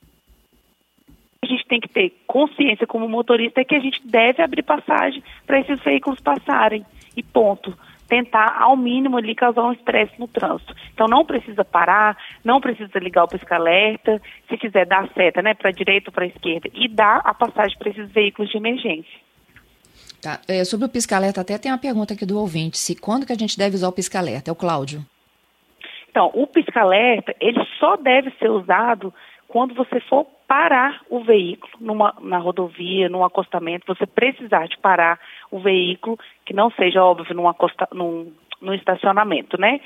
gente 1.51 1.67
tem 1.67 1.81
que 1.81 1.89
ter 1.89 2.13
consciência 2.27 2.87
como 2.87 3.09
motorista 3.09 3.61
é 3.61 3.65
que 3.65 3.75
a 3.75 3.81
gente 3.81 4.01
deve 4.07 4.43
abrir 4.43 4.63
passagem 4.63 5.23
para 5.47 5.61
esses 5.61 5.83
veículos 5.83 6.21
passarem 6.21 6.85
e 7.17 7.23
ponto. 7.23 7.77
Tentar, 8.09 8.57
ao 8.61 8.77
mínimo, 8.77 9.17
ali 9.17 9.37
causar 9.37 9.63
um 9.63 9.73
estresse 9.73 10.19
no 10.19 10.27
trânsito. 10.27 10.75
Então, 10.93 11.07
não 11.07 11.25
precisa 11.25 11.65
parar, 11.65 12.17
não 12.45 12.61
precisa 12.61 12.99
ligar 12.99 13.23
o 13.23 13.29
pisca-alerta, 13.29 14.21
se 14.49 14.57
quiser 14.57 14.85
dar 14.85 15.09
seta, 15.13 15.41
né, 15.41 15.55
para 15.55 15.69
a 15.69 15.73
direita 15.73 16.11
ou 16.11 16.13
para 16.13 16.25
a 16.25 16.29
esquerda, 16.29 16.69
e 16.75 16.89
dar 16.89 17.21
a 17.25 17.33
passagem 17.33 17.79
para 17.79 17.91
esses 17.91 18.11
veículos 18.11 18.51
de 18.51 18.57
emergência. 18.57 19.21
Tá. 20.21 20.41
É, 20.49 20.65
sobre 20.65 20.87
o 20.87 20.89
pisca-alerta, 20.89 21.41
até 21.41 21.57
tem 21.57 21.71
uma 21.71 21.79
pergunta 21.79 22.15
aqui 22.15 22.27
do 22.27 22.39
ouvinte: 22.39 22.77
se 22.77 22.95
quando 22.95 23.25
que 23.25 23.33
a 23.33 23.37
gente 23.37 23.57
deve 23.57 23.77
usar 23.77 23.89
o 23.89 23.93
pisca-alerta? 23.93 24.51
É 24.51 24.53
o 24.53 24.57
Cláudio. 24.57 25.05
Então, 26.11 26.31
o 26.35 26.47
pisca-alerta, 26.49 27.35
ele 27.41 27.65
só 27.79 27.97
deve 27.97 28.33
ser 28.33 28.51
usado 28.51 29.15
quando 29.47 29.75
você 29.75 30.01
for 30.01 30.27
parar 30.51 31.01
o 31.09 31.23
veículo 31.23 31.73
numa, 31.79 32.13
na 32.21 32.39
rodovia, 32.39 33.09
num 33.09 33.25
acostamento, 33.25 33.87
você 33.87 34.05
precisar 34.05 34.67
de 34.67 34.77
parar 34.79 35.17
o 35.49 35.61
veículo, 35.61 36.19
que 36.45 36.53
não 36.53 36.73
seja 36.73 37.05
óbvio 37.05 37.37
num, 37.37 37.47
acosta, 37.47 37.87
num, 37.93 38.33
num 38.61 38.75
estacionamento, 38.75 39.57
né? 39.61 39.81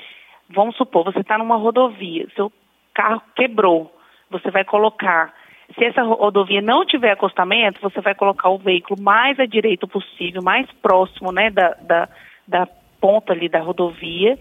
Vamos 0.49 0.75
supor, 0.75 1.03
você 1.03 1.19
está 1.19 1.37
numa 1.37 1.55
rodovia, 1.55 2.27
seu 2.35 2.51
carro 2.95 3.21
quebrou, 3.35 3.95
você 4.27 4.49
vai 4.49 4.65
colocar. 4.65 5.35
Se 5.77 5.85
essa 5.85 6.01
rodovia 6.01 6.63
não 6.63 6.83
tiver 6.83 7.11
acostamento, 7.11 7.79
você 7.79 8.01
vai 8.01 8.15
colocar 8.15 8.49
o 8.49 8.57
veículo 8.57 8.99
mais 8.99 9.39
à 9.39 9.45
direita 9.45 9.85
possível, 9.85 10.41
mais 10.41 10.65
próximo 10.81 11.31
né, 11.31 11.51
da, 11.51 11.75
da, 11.81 12.09
da 12.47 12.67
ponta 12.99 13.33
ali 13.33 13.47
da 13.47 13.59
rodovia 13.59 14.35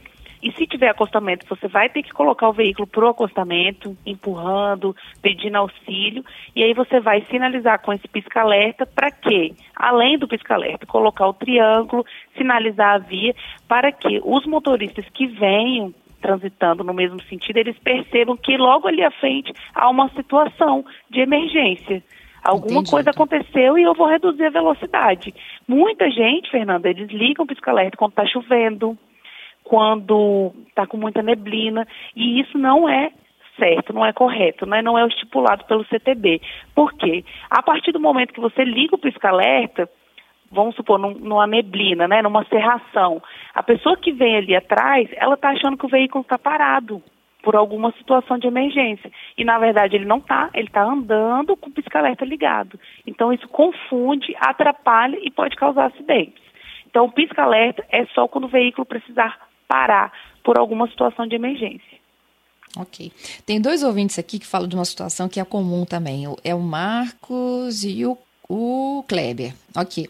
e 0.44 0.52
se 0.52 0.66
tiver 0.66 0.90
acostamento, 0.90 1.46
você 1.48 1.66
vai 1.66 1.88
ter 1.88 2.02
que 2.02 2.12
colocar 2.12 2.50
o 2.50 2.52
veículo 2.52 2.86
para 2.86 3.06
o 3.06 3.08
acostamento, 3.08 3.96
empurrando, 4.04 4.94
pedindo 5.22 5.56
auxílio, 5.56 6.22
e 6.54 6.62
aí 6.62 6.74
você 6.74 7.00
vai 7.00 7.22
sinalizar 7.30 7.80
com 7.80 7.94
esse 7.94 8.06
pisca-alerta 8.06 8.84
para 8.84 9.10
quê? 9.10 9.54
Além 9.74 10.18
do 10.18 10.28
pisca-alerta, 10.28 10.84
colocar 10.84 11.26
o 11.26 11.32
triângulo, 11.32 12.04
sinalizar 12.36 12.96
a 12.96 12.98
via, 12.98 13.34
para 13.66 13.90
que 13.90 14.20
os 14.22 14.44
motoristas 14.44 15.06
que 15.14 15.26
venham 15.26 15.94
transitando 16.20 16.84
no 16.84 16.92
mesmo 16.92 17.22
sentido, 17.22 17.56
eles 17.56 17.78
percebam 17.78 18.36
que 18.36 18.58
logo 18.58 18.86
ali 18.86 19.02
à 19.02 19.10
frente 19.10 19.50
há 19.74 19.88
uma 19.88 20.10
situação 20.10 20.84
de 21.08 21.20
emergência. 21.20 22.02
Alguma 22.42 22.80
Entendi. 22.80 22.90
coisa 22.90 23.10
aconteceu 23.10 23.78
e 23.78 23.82
eu 23.82 23.94
vou 23.94 24.06
reduzir 24.06 24.44
a 24.44 24.50
velocidade. 24.50 25.34
Muita 25.66 26.10
gente, 26.10 26.50
Fernanda, 26.50 26.90
eles 26.90 27.10
ligam 27.10 27.44
o 27.44 27.48
pisca-alerta 27.48 27.96
quando 27.96 28.10
está 28.10 28.26
chovendo, 28.26 28.98
quando 29.64 30.52
está 30.68 30.86
com 30.86 30.96
muita 30.96 31.22
neblina, 31.22 31.88
e 32.14 32.40
isso 32.40 32.56
não 32.56 32.88
é 32.88 33.10
certo, 33.58 33.92
não 33.92 34.04
é 34.04 34.12
correto, 34.12 34.66
né? 34.66 34.82
não 34.82 34.98
é 34.98 35.06
estipulado 35.06 35.64
pelo 35.64 35.84
CTB. 35.86 36.40
Por 36.74 36.92
quê? 36.94 37.24
A 37.50 37.62
partir 37.62 37.92
do 37.92 38.00
momento 38.00 38.34
que 38.34 38.40
você 38.40 38.64
liga 38.64 38.94
o 38.94 38.98
pisca-alerta, 38.98 39.88
vamos 40.50 40.76
supor, 40.76 40.98
num, 40.98 41.14
numa 41.14 41.46
neblina, 41.46 42.06
né? 42.06 42.22
numa 42.22 42.44
serração, 42.44 43.22
a 43.54 43.62
pessoa 43.62 43.96
que 43.96 44.12
vem 44.12 44.36
ali 44.36 44.54
atrás, 44.54 45.08
ela 45.16 45.34
está 45.34 45.50
achando 45.50 45.76
que 45.76 45.86
o 45.86 45.90
veículo 45.90 46.22
está 46.22 46.38
parado 46.38 47.02
por 47.42 47.54
alguma 47.54 47.92
situação 47.92 48.38
de 48.38 48.46
emergência. 48.46 49.10
E, 49.36 49.44
na 49.44 49.58
verdade, 49.58 49.96
ele 49.96 50.06
não 50.06 50.16
está, 50.16 50.50
ele 50.54 50.66
está 50.66 50.82
andando 50.82 51.56
com 51.56 51.68
o 51.68 51.72
pisca-alerta 51.72 52.24
ligado. 52.24 52.80
Então, 53.06 53.32
isso 53.32 53.46
confunde, 53.48 54.34
atrapalha 54.40 55.18
e 55.22 55.30
pode 55.30 55.54
causar 55.54 55.86
acidentes. 55.86 56.42
Então, 56.88 57.04
o 57.04 57.12
pisca-alerta 57.12 57.84
é 57.90 58.06
só 58.06 58.26
quando 58.26 58.44
o 58.44 58.48
veículo 58.48 58.86
precisar 58.86 59.38
parar 59.68 60.12
por 60.42 60.58
alguma 60.58 60.88
situação 60.88 61.26
de 61.26 61.34
emergência. 61.34 61.94
Ok. 62.76 63.12
Tem 63.46 63.60
dois 63.60 63.82
ouvintes 63.82 64.18
aqui 64.18 64.38
que 64.38 64.46
falam 64.46 64.68
de 64.68 64.74
uma 64.74 64.84
situação 64.84 65.28
que 65.28 65.38
é 65.38 65.44
comum 65.44 65.84
também. 65.84 66.24
É 66.42 66.54
o 66.54 66.60
Marcos 66.60 67.84
e 67.84 68.04
o, 68.04 68.18
o 68.48 69.04
Kleber. 69.06 69.54
Ok. 69.76 70.08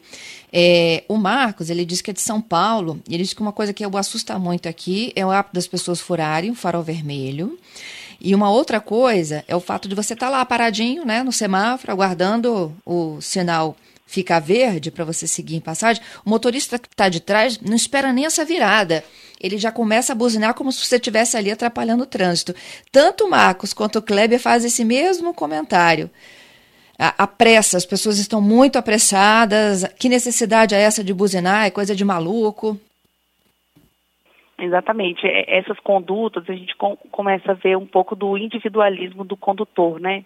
É, 0.52 1.04
o 1.06 1.16
Marcos, 1.16 1.68
ele 1.68 1.84
diz 1.84 2.00
que 2.00 2.10
é 2.10 2.14
de 2.14 2.22
São 2.22 2.40
Paulo. 2.40 3.00
E 3.08 3.14
ele 3.14 3.22
diz 3.22 3.34
que 3.34 3.42
uma 3.42 3.52
coisa 3.52 3.72
que 3.72 3.86
o 3.86 3.96
assusta 3.98 4.38
muito 4.38 4.68
aqui 4.68 5.12
é 5.14 5.24
o 5.26 5.30
hábito 5.30 5.54
das 5.54 5.66
pessoas 5.66 6.00
furarem 6.00 6.50
o 6.50 6.54
farol 6.54 6.82
vermelho. 6.82 7.58
E 8.18 8.34
uma 8.34 8.50
outra 8.50 8.80
coisa 8.80 9.44
é 9.46 9.54
o 9.54 9.60
fato 9.60 9.86
de 9.86 9.94
você 9.94 10.14
estar 10.14 10.26
tá 10.26 10.32
lá 10.32 10.44
paradinho, 10.46 11.04
né, 11.04 11.22
no 11.22 11.32
semáforo, 11.32 11.92
aguardando 11.92 12.74
o 12.86 13.20
sinal 13.20 13.76
ficar 14.06 14.40
verde 14.40 14.90
para 14.90 15.04
você 15.04 15.26
seguir 15.26 15.56
em 15.56 15.60
passagem. 15.60 16.02
O 16.24 16.30
motorista 16.30 16.78
que 16.78 16.88
está 16.88 17.08
de 17.08 17.20
trás 17.20 17.58
não 17.60 17.74
espera 17.74 18.12
nem 18.12 18.26
essa 18.26 18.44
virada 18.44 19.04
ele 19.44 19.58
já 19.58 19.70
começa 19.70 20.14
a 20.14 20.16
buzinar 20.16 20.54
como 20.54 20.72
se 20.72 20.86
você 20.86 20.96
estivesse 20.96 21.36
ali 21.36 21.50
atrapalhando 21.50 22.04
o 22.04 22.06
trânsito. 22.06 22.54
Tanto 22.90 23.24
o 23.26 23.30
Marcos 23.30 23.74
quanto 23.74 23.98
o 23.98 24.02
Kleber 24.02 24.40
fazem 24.40 24.68
esse 24.68 24.82
mesmo 24.86 25.34
comentário. 25.34 26.08
A, 26.98 27.24
a 27.24 27.26
pressa, 27.26 27.76
as 27.76 27.84
pessoas 27.84 28.18
estão 28.18 28.40
muito 28.40 28.78
apressadas. 28.78 29.84
Que 29.98 30.08
necessidade 30.08 30.74
é 30.74 30.80
essa 30.80 31.04
de 31.04 31.12
buzinar? 31.12 31.66
É 31.66 31.70
coisa 31.70 31.94
de 31.94 32.04
maluco. 32.06 32.80
Exatamente. 34.58 35.26
Essas 35.46 35.78
condutas, 35.80 36.48
a 36.48 36.54
gente 36.54 36.74
com, 36.76 36.96
começa 37.10 37.50
a 37.50 37.54
ver 37.54 37.76
um 37.76 37.86
pouco 37.86 38.16
do 38.16 38.38
individualismo 38.38 39.24
do 39.24 39.36
condutor, 39.36 40.00
né? 40.00 40.24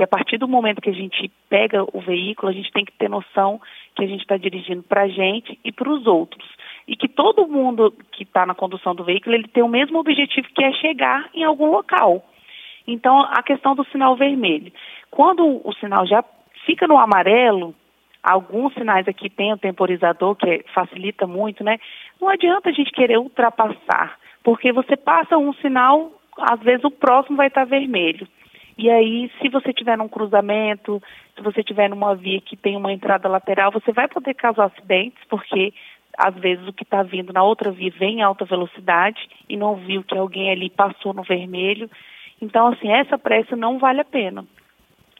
Que 0.00 0.04
a 0.04 0.08
partir 0.08 0.38
do 0.38 0.48
momento 0.48 0.80
que 0.80 0.88
a 0.88 0.94
gente 0.94 1.30
pega 1.50 1.84
o 1.92 2.00
veículo, 2.00 2.50
a 2.50 2.54
gente 2.54 2.72
tem 2.72 2.86
que 2.86 2.92
ter 2.92 3.10
noção 3.10 3.60
que 3.94 4.02
a 4.02 4.06
gente 4.06 4.22
está 4.22 4.38
dirigindo 4.38 4.82
para 4.82 5.02
a 5.02 5.08
gente 5.08 5.60
e 5.62 5.70
para 5.70 5.90
os 5.90 6.06
outros 6.06 6.48
e 6.88 6.96
que 6.96 7.06
todo 7.06 7.46
mundo 7.46 7.92
que 8.10 8.22
está 8.22 8.46
na 8.46 8.54
condução 8.54 8.94
do 8.94 9.04
veículo 9.04 9.36
ele 9.36 9.46
tem 9.46 9.62
o 9.62 9.68
mesmo 9.68 9.98
objetivo 9.98 10.48
que 10.54 10.64
é 10.64 10.72
chegar 10.72 11.28
em 11.34 11.44
algum 11.44 11.66
local. 11.66 12.24
Então, 12.86 13.20
a 13.20 13.42
questão 13.42 13.74
do 13.74 13.84
sinal 13.92 14.16
vermelho. 14.16 14.72
Quando 15.10 15.60
o 15.62 15.70
sinal 15.74 16.06
já 16.06 16.24
fica 16.64 16.88
no 16.88 16.96
amarelo, 16.96 17.74
alguns 18.22 18.72
sinais 18.72 19.06
aqui 19.06 19.28
tem 19.28 19.52
o 19.52 19.58
temporizador, 19.58 20.34
que 20.34 20.64
facilita 20.72 21.26
muito, 21.26 21.62
né? 21.62 21.76
Não 22.18 22.30
adianta 22.30 22.70
a 22.70 22.72
gente 22.72 22.90
querer 22.90 23.18
ultrapassar, 23.18 24.18
porque 24.42 24.72
você 24.72 24.96
passa 24.96 25.36
um 25.36 25.52
sinal, 25.52 26.10
às 26.38 26.60
vezes 26.60 26.84
o 26.84 26.90
próximo 26.90 27.36
vai 27.36 27.48
estar 27.48 27.66
vermelho. 27.66 28.26
E 28.82 28.88
aí, 28.88 29.30
se 29.38 29.50
você 29.50 29.74
tiver 29.74 29.98
num 29.98 30.08
cruzamento, 30.08 31.02
se 31.36 31.42
você 31.42 31.62
tiver 31.62 31.90
numa 31.90 32.14
via 32.14 32.40
que 32.40 32.56
tem 32.56 32.78
uma 32.78 32.90
entrada 32.90 33.28
lateral, 33.28 33.70
você 33.70 33.92
vai 33.92 34.08
poder 34.08 34.32
causar 34.32 34.64
acidentes, 34.64 35.22
porque 35.28 35.74
às 36.16 36.34
vezes 36.36 36.66
o 36.66 36.72
que 36.72 36.82
está 36.82 37.02
vindo 37.02 37.30
na 37.30 37.42
outra 37.42 37.70
via 37.70 37.92
vem 37.98 38.20
em 38.20 38.22
alta 38.22 38.46
velocidade 38.46 39.20
e 39.46 39.54
não 39.54 39.76
viu 39.76 40.02
que 40.02 40.16
alguém 40.16 40.50
ali 40.50 40.70
passou 40.70 41.12
no 41.12 41.22
vermelho. 41.22 41.90
Então, 42.40 42.68
assim, 42.68 42.90
essa 42.90 43.18
pressa 43.18 43.54
não 43.54 43.78
vale 43.78 44.00
a 44.00 44.04
pena. 44.04 44.46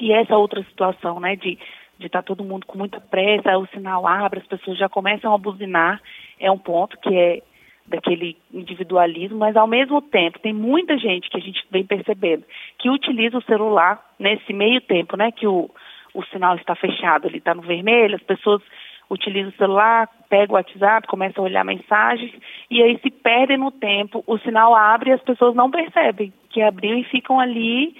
E 0.01 0.11
essa 0.11 0.39
outra 0.39 0.63
situação, 0.63 1.21
né, 1.21 1.37
de 1.37 1.59
de 1.99 2.07
estar 2.07 2.23
tá 2.23 2.29
todo 2.29 2.43
mundo 2.43 2.65
com 2.65 2.79
muita 2.79 2.99
pressa, 2.99 3.59
o 3.59 3.67
sinal 3.67 4.07
abre, 4.07 4.41
as 4.41 4.47
pessoas 4.47 4.79
já 4.79 4.89
começam 4.89 5.35
a 5.35 5.37
buzinar, 5.37 6.01
é 6.39 6.51
um 6.51 6.57
ponto 6.57 6.97
que 6.99 7.15
é 7.15 7.43
daquele 7.91 8.37
individualismo, 8.53 9.39
mas 9.39 9.57
ao 9.57 9.67
mesmo 9.67 10.01
tempo 10.01 10.39
tem 10.39 10.53
muita 10.53 10.97
gente 10.97 11.29
que 11.29 11.37
a 11.37 11.41
gente 11.41 11.63
vem 11.71 11.85
percebendo 11.85 12.45
que 12.79 12.89
utiliza 12.89 13.37
o 13.37 13.43
celular 13.43 14.01
nesse 14.19 14.53
meio 14.53 14.81
tempo, 14.81 15.17
né, 15.17 15.31
que 15.33 15.47
o, 15.47 15.69
o 16.15 16.25
sinal 16.27 16.57
está 16.57 16.75
fechado, 16.75 17.27
ele 17.27 17.39
está 17.39 17.55
no 17.55 17.63
vermelho, 17.63 18.17
as 18.17 18.23
pessoas 18.23 18.63
utiliza 19.11 19.49
o 19.49 19.57
celular, 19.57 20.09
pega 20.29 20.53
o 20.53 20.55
WhatsApp, 20.55 21.09
começa 21.09 21.41
a 21.41 21.45
olhar 21.45 21.65
mensagens 21.65 22.33
e 22.71 22.81
aí 22.81 22.99
se 23.01 23.11
perdem 23.11 23.59
no 23.59 23.73
tempo, 23.73 24.23
o 24.27 24.39
sinal 24.39 24.75
abre 24.75 25.11
e 25.11 25.13
as 25.13 25.23
pessoas 25.23 25.55
não 25.55 25.71
percebem 25.71 26.33
que 26.49 26.63
abriu 26.63 26.97
e 26.97 27.05
ficam 27.05 27.41
ali 27.41 27.97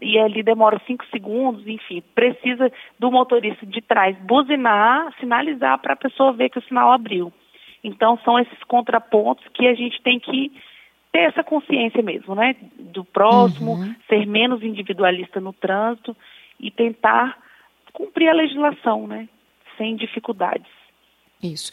e 0.00 0.18
ali 0.18 0.42
demora 0.42 0.80
cinco 0.86 1.04
segundos, 1.06 1.66
enfim, 1.66 2.02
precisa 2.14 2.72
do 2.98 3.10
motorista 3.10 3.66
de 3.66 3.82
trás 3.82 4.16
buzinar, 4.20 5.12
sinalizar 5.20 5.78
para 5.78 5.92
a 5.92 5.96
pessoa 5.96 6.32
ver 6.32 6.48
que 6.48 6.58
o 6.58 6.62
sinal 6.62 6.92
abriu. 6.92 7.32
Então 7.82 8.18
são 8.24 8.38
esses 8.38 8.62
contrapontos 8.64 9.46
que 9.54 9.66
a 9.66 9.74
gente 9.74 10.02
tem 10.02 10.18
que 10.18 10.52
ter 11.12 11.20
essa 11.20 11.42
consciência 11.42 12.02
mesmo, 12.02 12.34
né? 12.34 12.56
Do 12.78 13.04
próximo, 13.04 13.74
uhum. 13.74 13.94
ser 14.08 14.26
menos 14.26 14.62
individualista 14.62 15.40
no 15.40 15.52
trânsito 15.52 16.16
e 16.60 16.70
tentar 16.70 17.38
cumprir 17.92 18.28
a 18.28 18.34
legislação, 18.34 19.06
né? 19.06 19.28
Sem 19.76 19.96
dificuldades. 19.96 20.66
Isso. 21.42 21.70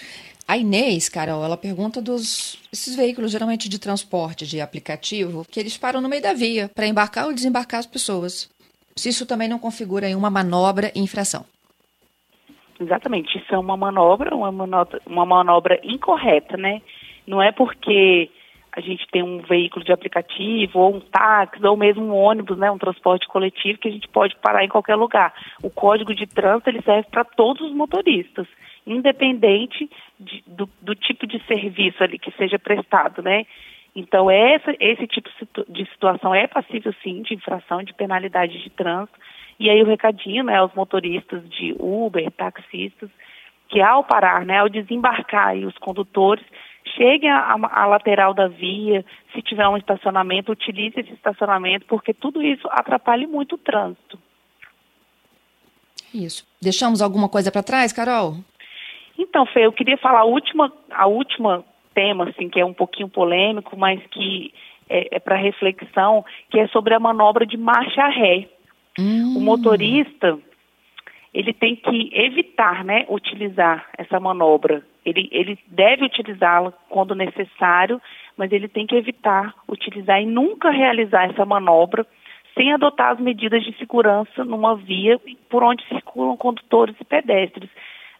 A 0.47 0.57
Inês, 0.57 1.09
Carol, 1.09 1.43
ela 1.43 1.57
pergunta 1.57 1.99
dos 1.99 2.59
esses 2.71 2.95
veículos 2.95 3.31
geralmente 3.31 3.67
de 3.67 3.79
transporte 3.79 4.45
de 4.45 4.61
aplicativo 4.61 5.43
que 5.49 5.59
eles 5.59 5.75
param 5.75 6.01
no 6.01 6.09
meio 6.09 6.21
da 6.21 6.33
via 6.33 6.69
para 6.69 6.87
embarcar 6.87 7.25
ou 7.25 7.33
desembarcar 7.33 7.79
as 7.79 7.87
pessoas. 7.87 8.49
Se 8.95 9.09
isso 9.09 9.25
também 9.25 9.47
não 9.47 9.57
configura 9.57 10.15
uma 10.15 10.29
manobra 10.29 10.91
e 10.95 10.99
infração. 10.99 11.45
Exatamente, 12.79 13.37
isso 13.37 13.53
é 13.53 13.57
uma 13.57 13.77
manobra, 13.77 14.35
uma 14.35 14.51
manobra, 14.51 15.01
uma 15.05 15.25
manobra 15.25 15.79
incorreta, 15.83 16.57
né? 16.57 16.81
Não 17.25 17.41
é 17.41 17.51
porque 17.51 18.29
a 18.71 18.81
gente 18.81 19.07
tem 19.09 19.23
um 19.23 19.39
veículo 19.39 19.85
de 19.85 19.93
aplicativo, 19.93 20.79
ou 20.79 20.95
um 20.95 20.99
táxi, 20.99 21.65
ou 21.65 21.77
mesmo 21.77 22.03
um 22.03 22.13
ônibus, 22.13 22.57
né, 22.57 22.69
um 22.69 22.77
transporte 22.77 23.25
coletivo, 23.27 23.79
que 23.79 23.87
a 23.87 23.91
gente 23.91 24.07
pode 24.09 24.35
parar 24.35 24.65
em 24.65 24.67
qualquer 24.67 24.95
lugar. 24.95 25.33
O 25.63 25.69
código 25.69 26.13
de 26.13 26.27
trânsito 26.27 26.69
ele 26.69 26.81
serve 26.81 27.07
para 27.09 27.23
todos 27.23 27.65
os 27.65 27.73
motoristas 27.73 28.45
independente 28.85 29.89
de, 30.19 30.43
do, 30.45 30.69
do, 30.81 30.95
tipo 30.95 31.25
de 31.25 31.41
serviço 31.45 32.03
ali 32.03 32.19
que 32.19 32.31
seja 32.31 32.59
prestado, 32.59 33.21
né? 33.21 33.45
Então, 33.95 34.29
essa, 34.29 34.75
esse 34.79 35.07
tipo 35.07 35.29
de 35.69 35.85
situação 35.89 36.35
é 36.35 36.47
passível, 36.47 36.93
sim, 37.01 37.21
de 37.21 37.33
infração, 37.33 37.81
de 37.81 37.93
penalidade 37.93 38.61
de 38.61 38.69
trânsito. 38.69 39.17
E 39.59 39.69
aí 39.69 39.81
o 39.81 39.85
recadinho, 39.85 40.43
né, 40.43 40.57
aos 40.57 40.73
motoristas 40.73 41.47
de 41.49 41.75
Uber, 41.79 42.29
taxistas, 42.31 43.09
que 43.69 43.81
ao 43.81 44.03
parar, 44.03 44.45
né, 44.45 44.59
ao 44.59 44.69
desembarcar 44.69 45.49
aí 45.49 45.65
os 45.65 45.77
condutores, 45.77 46.45
cheguem 46.95 47.29
à, 47.29 47.53
à 47.53 47.85
lateral 47.85 48.33
da 48.33 48.47
via, 48.47 49.03
se 49.33 49.41
tiver 49.41 49.67
um 49.67 49.77
estacionamento, 49.77 50.51
utilize 50.51 50.99
esse 50.99 51.13
estacionamento, 51.13 51.85
porque 51.87 52.13
tudo 52.13 52.41
isso 52.41 52.67
atrapalha 52.69 53.27
muito 53.27 53.55
o 53.55 53.57
trânsito. 53.57 54.19
Isso. 56.13 56.45
Deixamos 56.61 57.01
alguma 57.01 57.27
coisa 57.27 57.51
para 57.51 57.63
trás, 57.63 57.91
Carol? 57.91 58.35
Então, 59.17 59.45
Fê, 59.45 59.65
eu 59.65 59.71
queria 59.71 59.97
falar 59.97 60.21
a 60.21 60.25
última, 60.25 60.71
a 60.91 61.07
última 61.07 61.63
tema, 61.93 62.29
assim, 62.29 62.49
que 62.49 62.59
é 62.59 62.65
um 62.65 62.73
pouquinho 62.73 63.09
polêmico, 63.09 63.77
mas 63.77 64.01
que 64.07 64.53
é, 64.89 65.15
é 65.15 65.19
para 65.19 65.35
reflexão, 65.35 66.23
que 66.49 66.59
é 66.59 66.67
sobre 66.67 66.93
a 66.93 66.99
manobra 66.99 67.45
de 67.45 67.57
marcha 67.57 68.07
ré. 68.07 68.47
Hum. 68.97 69.37
O 69.37 69.41
motorista, 69.41 70.37
ele 71.33 71.53
tem 71.53 71.75
que 71.75 72.11
evitar, 72.13 72.83
né, 72.83 73.05
utilizar 73.09 73.87
essa 73.97 74.19
manobra. 74.19 74.83
Ele, 75.05 75.29
ele 75.31 75.59
deve 75.67 76.05
utilizá-la 76.05 76.71
quando 76.89 77.13
necessário, 77.13 78.01
mas 78.37 78.51
ele 78.51 78.67
tem 78.67 78.87
que 78.87 78.95
evitar 78.95 79.53
utilizar 79.67 80.21
e 80.21 80.25
nunca 80.25 80.69
realizar 80.69 81.29
essa 81.29 81.45
manobra 81.45 82.05
sem 82.57 82.71
adotar 82.71 83.11
as 83.11 83.19
medidas 83.19 83.63
de 83.63 83.77
segurança 83.77 84.45
numa 84.45 84.75
via 84.75 85.19
por 85.49 85.61
onde 85.61 85.85
circulam 85.87 86.37
condutores 86.37 86.95
e 86.99 87.03
pedestres 87.03 87.69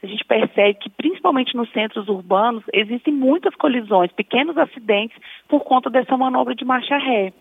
a 0.06 0.08
gente 0.08 0.24
percebe 0.24 0.76
que, 0.76 0.90
principalmente 0.90 1.56
nos 1.56 1.72
centros 1.72 2.08
urbanos, 2.08 2.64
existem 2.72 3.14
muitas 3.14 3.56
colisões, 3.56 4.12
pequenos 4.12 4.58
acidentes, 4.58 5.18
por 5.48 5.64
conta 5.64 5.90
dessa 5.90 6.16
manobra 6.16 6.54
de 6.54 6.64
marcha 6.64 6.98
ré. 6.98 7.34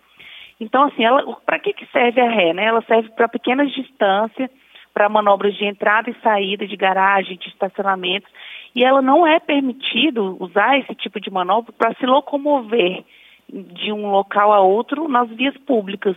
Então, 0.60 0.84
assim, 0.84 1.02
para 1.44 1.58
que, 1.58 1.72
que 1.72 1.86
serve 1.86 2.20
a 2.20 2.28
ré? 2.28 2.52
Né? 2.52 2.64
Ela 2.64 2.82
serve 2.82 3.10
para 3.10 3.28
pequenas 3.28 3.72
distâncias, 3.72 4.50
para 4.92 5.08
manobras 5.08 5.54
de 5.56 5.64
entrada 5.64 6.08
e 6.08 6.20
saída 6.22 6.66
de 6.66 6.76
garagem, 6.76 7.36
de 7.36 7.48
estacionamentos, 7.48 8.30
e 8.74 8.84
ela 8.84 9.02
não 9.02 9.26
é 9.26 9.40
permitido 9.40 10.36
usar 10.40 10.78
esse 10.78 10.94
tipo 10.94 11.20
de 11.20 11.30
manobra 11.30 11.72
para 11.72 11.94
se 11.94 12.06
locomover 12.06 13.04
de 13.48 13.92
um 13.92 14.10
local 14.10 14.52
a 14.52 14.60
outro 14.60 15.08
nas 15.08 15.28
vias 15.30 15.56
públicas. 15.58 16.16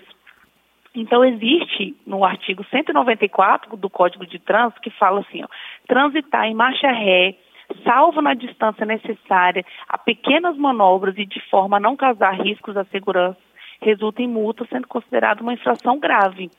Então, 0.94 1.24
existe 1.24 1.96
no 2.06 2.24
artigo 2.24 2.64
194 2.70 3.76
do 3.78 3.90
Código 3.90 4.26
de 4.26 4.40
Trânsito 4.40 4.82
que 4.82 4.90
fala 4.92 5.22
assim: 5.22 5.44
ó, 5.44 5.48
transitar 5.88 6.46
em 6.46 6.56
marcha 6.56 6.92
ré, 6.92 7.36
salvo 7.84 8.22
na 8.22 8.34
distância 8.34 8.86
necessária 8.86 9.66
a 9.88 9.98
pequenas 9.98 10.58
manobras 10.58 11.18
e 11.18 11.26
de 11.26 11.40
forma 11.50 11.78
a 11.78 11.80
não 11.80 11.96
causar 11.96 12.32
riscos 12.42 12.76
à 12.78 12.86
segurança, 12.86 13.38
resulta 13.82 14.22
em 14.22 14.28
multa, 14.28 14.66
sendo 14.70 14.88
considerada 14.88 15.42
uma 15.42 15.54
infração 15.54 16.00
grave. 16.00 16.50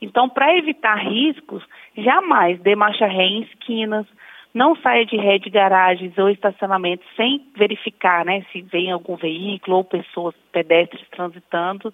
Então, 0.00 0.28
para 0.28 0.56
evitar 0.56 0.96
riscos, 0.96 1.62
jamais 1.96 2.60
dê 2.60 2.74
marcha 2.74 3.06
ré 3.06 3.24
em 3.24 3.42
esquinas, 3.42 4.06
não 4.52 4.76
saia 4.76 5.06
de 5.06 5.16
ré 5.16 5.38
de 5.38 5.48
garagens 5.48 6.16
ou 6.18 6.28
estacionamentos 6.28 7.06
sem 7.16 7.46
verificar 7.56 8.24
né, 8.24 8.44
se 8.52 8.60
vem 8.62 8.90
algum 8.90 9.16
veículo 9.16 9.76
ou 9.76 9.84
pessoas 9.84 10.34
pedestres 10.52 11.06
transitando 11.10 11.92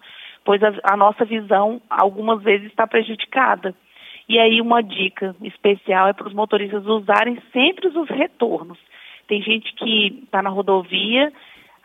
pois 0.49 0.63
a, 0.63 0.73
a 0.83 0.97
nossa 0.97 1.27
visão 1.27 1.79
algumas 1.91 2.43
vezes 2.43 2.69
está 2.69 2.87
prejudicada. 2.87 3.75
E 4.27 4.39
aí 4.39 4.63
uma 4.63 4.83
dica 4.83 5.37
especial 5.43 6.09
é 6.09 6.15
para 6.15 6.27
os 6.27 6.33
motoristas 6.33 6.87
usarem 6.87 7.37
sempre 7.53 7.89
os 7.89 8.09
retornos. 8.09 8.79
Tem 9.27 9.43
gente 9.43 9.75
que 9.75 10.23
está 10.25 10.41
na 10.43 10.49
rodovia, 10.49 11.31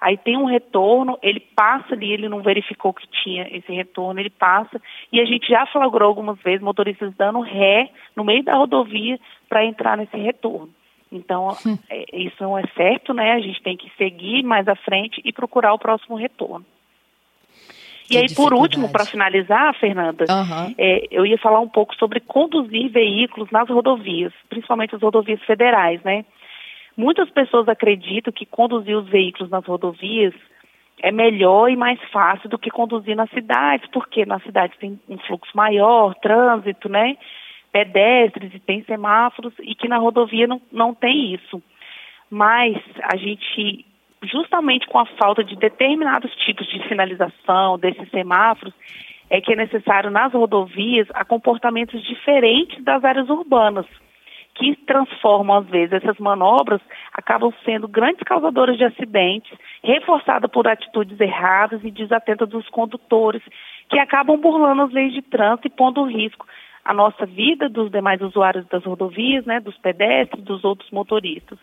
aí 0.04 0.18
tem 0.18 0.38
um 0.38 0.46
retorno, 0.46 1.18
ele 1.24 1.40
passa 1.40 1.94
ali, 1.94 2.12
ele 2.12 2.28
não 2.28 2.42
verificou 2.42 2.94
que 2.94 3.08
tinha 3.24 3.48
esse 3.56 3.72
retorno, 3.72 4.20
ele 4.20 4.30
passa, 4.30 4.80
e 5.12 5.20
a 5.22 5.26
gente 5.26 5.48
já 5.48 5.66
flagrou 5.66 6.10
algumas 6.10 6.38
vezes 6.40 6.62
motoristas 6.62 7.16
dando 7.16 7.40
ré 7.40 7.90
no 8.14 8.26
meio 8.26 8.44
da 8.44 8.56
rodovia 8.56 9.18
para 9.48 9.66
entrar 9.66 9.98
nesse 9.98 10.18
retorno. 10.18 10.70
Então, 11.10 11.56
é, 11.90 12.18
isso 12.18 12.36
não 12.44 12.58
é 12.58 12.64
certo, 12.76 13.14
né? 13.14 13.32
A 13.34 13.40
gente 13.40 13.62
tem 13.62 13.78
que 13.78 13.90
seguir 13.98 14.44
mais 14.44 14.68
à 14.68 14.76
frente 14.76 15.22
e 15.24 15.32
procurar 15.32 15.74
o 15.74 15.80
próximo 15.80 16.16
retorno. 16.16 16.66
E 18.10 18.18
aí, 18.18 18.34
por 18.36 18.54
último, 18.54 18.92
para 18.92 19.06
finalizar, 19.06 19.74
Fernanda, 19.80 20.26
uhum. 20.30 20.76
é, 20.78 21.08
eu 21.10 21.26
ia 21.26 21.38
falar 21.38 21.62
um 21.62 21.70
pouco 21.70 21.96
sobre 21.96 22.20
conduzir 22.20 22.92
veículos 22.92 23.50
nas 23.50 23.70
rodovias, 23.70 24.34
principalmente 24.50 24.96
as 24.96 25.02
rodovias 25.02 25.42
federais, 25.44 26.04
né? 26.04 26.26
Muitas 26.96 27.30
pessoas 27.30 27.68
acreditam 27.68 28.32
que 28.32 28.46
conduzir 28.46 28.96
os 28.98 29.08
veículos 29.10 29.50
nas 29.50 29.66
rodovias 29.66 30.34
é 31.02 31.12
melhor 31.12 31.70
e 31.70 31.76
mais 31.76 32.00
fácil 32.12 32.50
do 32.50 32.60
que 32.60 32.70
conduzir 32.70 33.16
nas 33.16 33.30
cidades, 33.32 33.90
porque 33.92 34.26
nas 34.26 34.44
cidades 34.44 34.78
tem 34.78 35.00
um 35.10 35.18
fluxo 35.18 35.52
maior, 35.56 36.14
trânsito, 36.16 36.88
né? 36.88 37.18
Pedestres 37.72 38.54
e 38.54 38.60
tem 38.60 38.84
semáforos, 38.84 39.54
e 39.60 39.74
que 39.74 39.88
na 39.88 39.98
rodovia 39.98 40.46
não, 40.46 40.62
não 40.72 40.94
tem 40.94 41.34
isso. 41.34 41.62
Mas 42.30 42.78
a 43.12 43.18
gente 43.18 43.86
justamente 44.24 44.88
com 44.88 45.00
a 45.00 45.06
falta 45.06 45.44
de 45.44 45.56
determinados 45.56 46.34
tipos 46.38 46.68
de 46.68 46.88
sinalização, 46.88 47.78
desses 47.78 48.10
semáforos, 48.10 48.74
é 49.30 49.42
que 49.42 49.54
é 49.54 49.56
necessário 49.56 50.10
nas 50.10 50.34
rodovias 50.34 51.08
a 51.14 51.26
comportamentos 51.26 52.02
diferentes 52.04 52.84
das 52.84 53.04
áreas 53.04 53.30
urbanas, 53.30 53.86
que 54.56 54.76
transformam, 54.86 55.58
às 55.58 55.68
vezes, 55.68 55.94
essas 55.94 56.18
manobras 56.20 56.80
acabam 57.14 57.52
sendo 57.66 57.88
grandes 57.88 58.22
causadoras 58.24 58.78
de 58.78 58.84
acidentes, 58.84 59.52
reforçadas 59.84 60.50
por 60.52 60.68
atitudes 60.68 61.20
erradas 61.20 61.84
e 61.84 61.90
desatentas 61.90 62.48
dos 62.48 62.68
condutores, 62.70 63.42
que 63.90 63.98
acabam 63.98 64.40
burlando 64.40 64.84
as 64.84 64.92
leis 64.92 65.14
de 65.14 65.22
trânsito 65.22 65.68
e 65.68 65.72
pondo 65.72 66.10
em 66.10 66.24
risco 66.24 66.46
a 66.86 66.94
nossa 66.94 67.26
vida, 67.26 67.70
dos 67.70 67.90
demais 67.90 68.22
usuários 68.22 68.66
das 68.68 68.84
rodovias, 68.84 69.46
né, 69.46 69.60
dos 69.60 69.78
pedestres, 69.78 70.44
dos 70.44 70.64
outros 70.64 70.90
motoristas. 70.92 71.58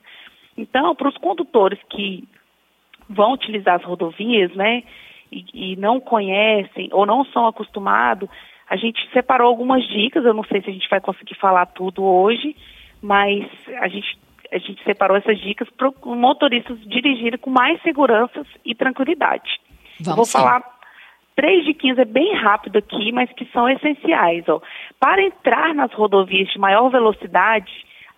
Então, 0.57 0.95
para 0.95 1.09
os 1.09 1.17
condutores 1.19 1.79
que 1.91 2.27
vão 3.09 3.33
utilizar 3.33 3.77
as 3.77 3.85
rodovias, 3.85 4.53
né, 4.55 4.83
e, 5.31 5.73
e 5.73 5.77
não 5.77 6.01
conhecem 6.01 6.89
ou 6.93 7.07
não 7.07 7.25
são 7.27 7.47
acostumados, 7.47 8.29
a 8.69 8.77
gente 8.77 9.09
separou 9.13 9.49
algumas 9.49 9.87
dicas, 9.87 10.25
eu 10.25 10.35
não 10.35 10.45
sei 10.45 10.63
se 10.63 10.71
a 10.71 10.73
gente 10.73 10.89
vai 10.89 11.01
conseguir 11.01 11.35
falar 11.35 11.67
tudo 11.67 12.03
hoje, 12.03 12.57
mas 13.03 13.47
a 13.81 13.89
gente, 13.89 14.19
a 14.53 14.59
gente 14.59 14.83
separou 14.85 15.17
essas 15.17 15.39
dicas 15.41 15.69
para 15.71 15.89
os 15.89 16.17
motoristas 16.17 16.79
dirigirem 16.83 17.39
com 17.39 17.51
mais 17.51 17.81
segurança 17.83 18.45
e 18.65 18.75
tranquilidade. 18.75 19.61
Vamos 20.01 20.17
vou 20.17 20.25
sim. 20.25 20.39
falar 20.39 20.63
três 21.37 21.65
de 21.65 21.73
15 21.73 22.01
é 22.01 22.05
bem 22.05 22.35
rápido 22.35 22.79
aqui, 22.79 23.13
mas 23.13 23.33
que 23.33 23.47
são 23.47 23.69
essenciais. 23.69 24.47
Ó. 24.49 24.61
Para 24.99 25.23
entrar 25.23 25.75
nas 25.75 25.93
rodovias 25.93 26.49
de 26.49 26.59
maior 26.59 26.91
velocidade, 26.91 27.73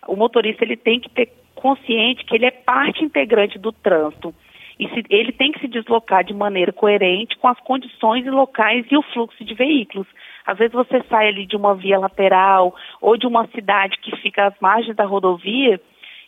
o 0.07 0.15
motorista 0.15 0.63
ele 0.63 0.75
tem 0.75 0.99
que 0.99 1.09
ter 1.09 1.31
consciente 1.55 2.25
que 2.25 2.35
ele 2.35 2.45
é 2.45 2.51
parte 2.51 3.03
integrante 3.03 3.57
do 3.57 3.71
trânsito 3.71 4.33
e 4.79 4.89
se, 4.89 5.03
ele 5.09 5.31
tem 5.31 5.51
que 5.51 5.59
se 5.59 5.67
deslocar 5.67 6.23
de 6.23 6.33
maneira 6.33 6.73
coerente 6.73 7.37
com 7.37 7.47
as 7.47 7.59
condições 7.61 8.25
locais 8.25 8.85
e 8.91 8.97
o 8.97 9.01
fluxo 9.01 9.43
de 9.45 9.53
veículos. 9.53 10.07
Às 10.45 10.57
vezes 10.57 10.73
você 10.73 11.01
sai 11.09 11.27
ali 11.27 11.45
de 11.45 11.55
uma 11.55 11.75
via 11.75 11.99
lateral 11.99 12.75
ou 13.01 13.17
de 13.17 13.25
uma 13.25 13.47
cidade 13.47 13.97
que 13.99 14.15
fica 14.17 14.47
às 14.47 14.59
margens 14.59 14.95
da 14.95 15.05
rodovia 15.05 15.79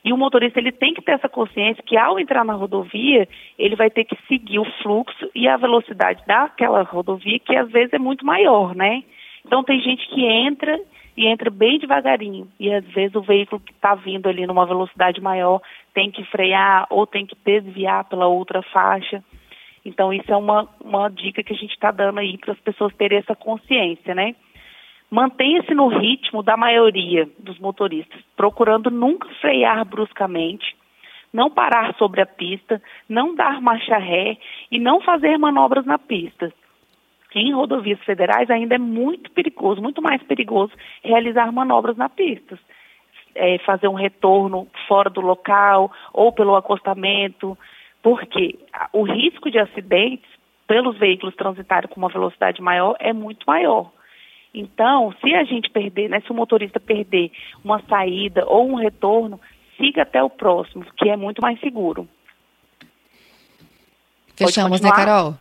E 0.06 0.14
o 0.14 0.18
motorista 0.18 0.60
ele 0.60 0.72
tem 0.72 0.94
que 0.94 1.02
ter 1.02 1.14
essa 1.14 1.28
consciência 1.28 1.84
que 1.84 1.98
ao 1.98 2.20
entrar 2.20 2.46
na 2.46 2.54
rodovia, 2.54 3.28
ele 3.58 3.76
vai 3.76 3.90
ter 3.90 4.04
que 4.04 4.16
seguir 4.28 4.60
o 4.60 4.72
fluxo 4.84 5.32
e 5.34 5.48
a 5.48 5.58
velocidade 5.58 6.22
daquela 6.28 6.84
rodovia, 6.84 7.40
que 7.40 7.56
às 7.56 7.72
vezes 7.72 7.92
é 7.92 7.98
muito 7.98 8.24
maior, 8.24 8.76
né? 8.76 9.04
Então 9.44 9.64
tem 9.64 9.80
gente 9.82 10.08
que 10.10 10.24
entra 10.24 10.80
e 11.18 11.26
entra 11.26 11.50
bem 11.50 11.80
devagarinho. 11.80 12.48
E 12.60 12.72
às 12.72 12.86
vezes 12.86 13.16
o 13.16 13.22
veículo 13.22 13.60
que 13.60 13.72
está 13.72 13.96
vindo 13.96 14.30
ali 14.30 14.46
numa 14.46 14.68
velocidade 14.68 15.20
maior 15.20 15.60
tem 15.92 16.12
que 16.12 16.24
frear 16.26 16.86
ou 16.92 17.08
tem 17.08 17.26
que 17.26 17.36
desviar 17.44 18.04
pela 18.04 18.28
outra 18.28 18.62
faixa. 18.62 19.24
Então 19.86 20.12
isso 20.12 20.34
é 20.34 20.36
uma, 20.36 20.68
uma 20.84 21.08
dica 21.10 21.44
que 21.44 21.54
a 21.54 21.56
gente 21.56 21.74
está 21.74 21.92
dando 21.92 22.20
aí 22.20 22.38
para 22.40 22.54
as 22.54 22.60
pessoas 22.60 22.94
terem 22.96 23.20
essa 23.20 23.36
consciência, 23.36 24.16
né? 24.16 24.36
Mantenha-se 25.12 25.74
no 25.76 25.88
ritmo 25.88 26.42
da 26.42 26.58
maioria 26.58 27.30
dos 27.38 27.60
motoristas, 27.60 28.20
procurando 28.36 28.90
nunca 28.90 29.30
frear 29.40 29.86
bruscamente, 29.86 30.76
não 31.32 31.52
parar 31.52 31.94
sobre 31.96 32.22
a 32.22 32.26
pista, 32.26 32.82
não 33.08 33.36
dar 33.36 33.62
marcha 33.62 33.98
ré 33.98 34.38
e 34.72 34.80
não 34.80 35.00
fazer 35.02 35.38
manobras 35.38 35.86
na 35.86 36.00
pista. 36.00 36.52
Em 37.36 37.54
rodovias 37.54 38.00
federais 38.04 38.50
ainda 38.50 38.76
é 38.76 38.80
muito 38.80 39.30
perigoso, 39.32 39.82
muito 39.82 40.02
mais 40.02 40.24
perigoso 40.24 40.72
realizar 41.04 41.52
manobras 41.52 41.98
na 41.98 42.10
pista. 42.10 42.58
É, 43.38 43.58
fazer 43.60 43.90
um 43.90 43.94
retorno 43.94 44.66
fora 44.88 45.10
do 45.10 45.20
local 45.20 45.92
ou 46.14 46.32
pelo 46.32 46.56
acostamento, 46.56 47.58
porque 48.06 48.60
o 48.94 49.02
risco 49.02 49.50
de 49.50 49.58
acidentes 49.58 50.30
pelos 50.68 50.96
veículos 50.96 51.36
transitarem 51.36 51.90
com 51.90 52.00
uma 52.00 52.08
velocidade 52.08 52.62
maior 52.62 52.96
é 53.00 53.12
muito 53.12 53.44
maior. 53.48 53.92
Então, 54.54 55.12
se 55.20 55.34
a 55.34 55.44
gente 55.44 55.72
perder, 55.72 56.08
né, 56.08 56.22
se 56.22 56.30
o 56.30 56.36
motorista 56.36 56.80
perder 56.80 57.32
uma 57.64 57.82
saída 57.90 58.46
ou 58.46 58.70
um 58.70 58.76
retorno, 58.76 59.42
siga 59.76 60.04
até 60.04 60.22
o 60.22 60.30
próximo, 60.30 60.86
que 60.96 61.10
é 61.10 61.18
muito 61.18 61.42
mais 61.42 61.60
seguro. 61.60 62.08
Fechamos, 64.38 64.82
né, 64.82 64.92
Carol? 64.92 65.34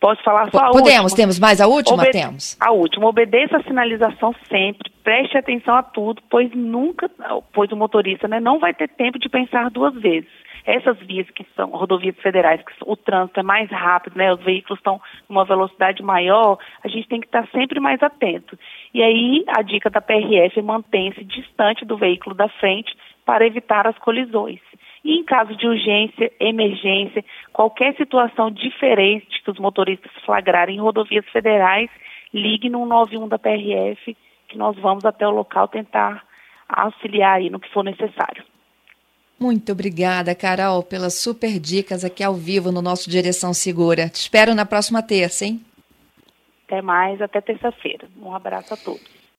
Posso 0.00 0.20
falar 0.24 0.50
só 0.50 0.58
a 0.58 0.70
Podemos, 0.70 1.12
última? 1.12 1.16
temos 1.16 1.38
mais 1.38 1.60
a 1.60 1.68
última? 1.68 2.02
Obede 2.02 2.10
temos. 2.10 2.56
A 2.58 2.72
última. 2.72 3.06
Obedeça 3.06 3.56
a 3.56 3.62
sinalização 3.62 4.34
sempre, 4.48 4.90
preste 5.04 5.38
atenção 5.38 5.76
a 5.76 5.82
tudo, 5.84 6.20
pois 6.28 6.50
nunca, 6.52 7.08
pois 7.52 7.70
o 7.70 7.76
motorista 7.76 8.26
né, 8.26 8.40
não 8.40 8.58
vai 8.58 8.74
ter 8.74 8.88
tempo 8.88 9.16
de 9.16 9.28
pensar 9.28 9.70
duas 9.70 9.94
vezes. 9.94 10.47
Essas 10.68 10.98
vias 10.98 11.26
que 11.30 11.46
são 11.56 11.70
rodovias 11.70 12.14
federais, 12.18 12.60
que 12.60 12.72
o 12.84 12.94
trânsito 12.94 13.40
é 13.40 13.42
mais 13.42 13.70
rápido, 13.70 14.18
né, 14.18 14.30
os 14.34 14.44
veículos 14.44 14.78
estão 14.78 15.00
numa 15.26 15.42
velocidade 15.42 16.02
maior, 16.02 16.58
a 16.84 16.88
gente 16.88 17.08
tem 17.08 17.20
que 17.20 17.26
estar 17.26 17.48
sempre 17.48 17.80
mais 17.80 18.02
atento. 18.02 18.54
E 18.92 19.02
aí 19.02 19.46
a 19.56 19.62
dica 19.62 19.88
da 19.88 20.02
PRF 20.02 20.58
é 20.58 20.62
manter-se 20.62 21.24
distante 21.24 21.86
do 21.86 21.96
veículo 21.96 22.34
da 22.36 22.50
frente 22.50 22.94
para 23.24 23.46
evitar 23.46 23.86
as 23.86 23.96
colisões. 23.96 24.60
E 25.02 25.18
em 25.18 25.24
caso 25.24 25.56
de 25.56 25.66
urgência, 25.66 26.30
emergência, 26.38 27.24
qualquer 27.50 27.96
situação 27.96 28.50
diferente 28.50 29.42
que 29.42 29.50
os 29.50 29.58
motoristas 29.58 30.12
flagrarem 30.26 30.76
em 30.76 30.80
rodovias 30.80 31.26
federais, 31.30 31.88
ligue 32.30 32.68
no 32.68 32.84
91 32.84 33.26
da 33.26 33.38
PRF, 33.38 34.14
que 34.46 34.58
nós 34.58 34.76
vamos 34.76 35.06
até 35.06 35.26
o 35.26 35.30
local 35.30 35.66
tentar 35.66 36.22
auxiliar 36.68 37.36
aí 37.36 37.48
no 37.48 37.58
que 37.58 37.72
for 37.72 37.82
necessário. 37.82 38.44
Muito 39.38 39.70
obrigada, 39.70 40.34
Carol, 40.34 40.82
pelas 40.82 41.14
super 41.14 41.60
dicas 41.60 42.04
aqui 42.04 42.24
ao 42.24 42.34
vivo 42.34 42.72
no 42.72 42.82
nosso 42.82 43.08
Direção 43.08 43.54
Segura. 43.54 44.08
Te 44.08 44.16
espero 44.16 44.54
na 44.54 44.66
próxima 44.66 45.02
terça, 45.02 45.44
hein? 45.44 45.64
Até 46.66 46.82
mais, 46.82 47.22
até 47.22 47.40
terça-feira. 47.40 48.08
Um 48.20 48.34
abraço 48.34 48.74
a 48.74 48.76
todos. 48.76 49.17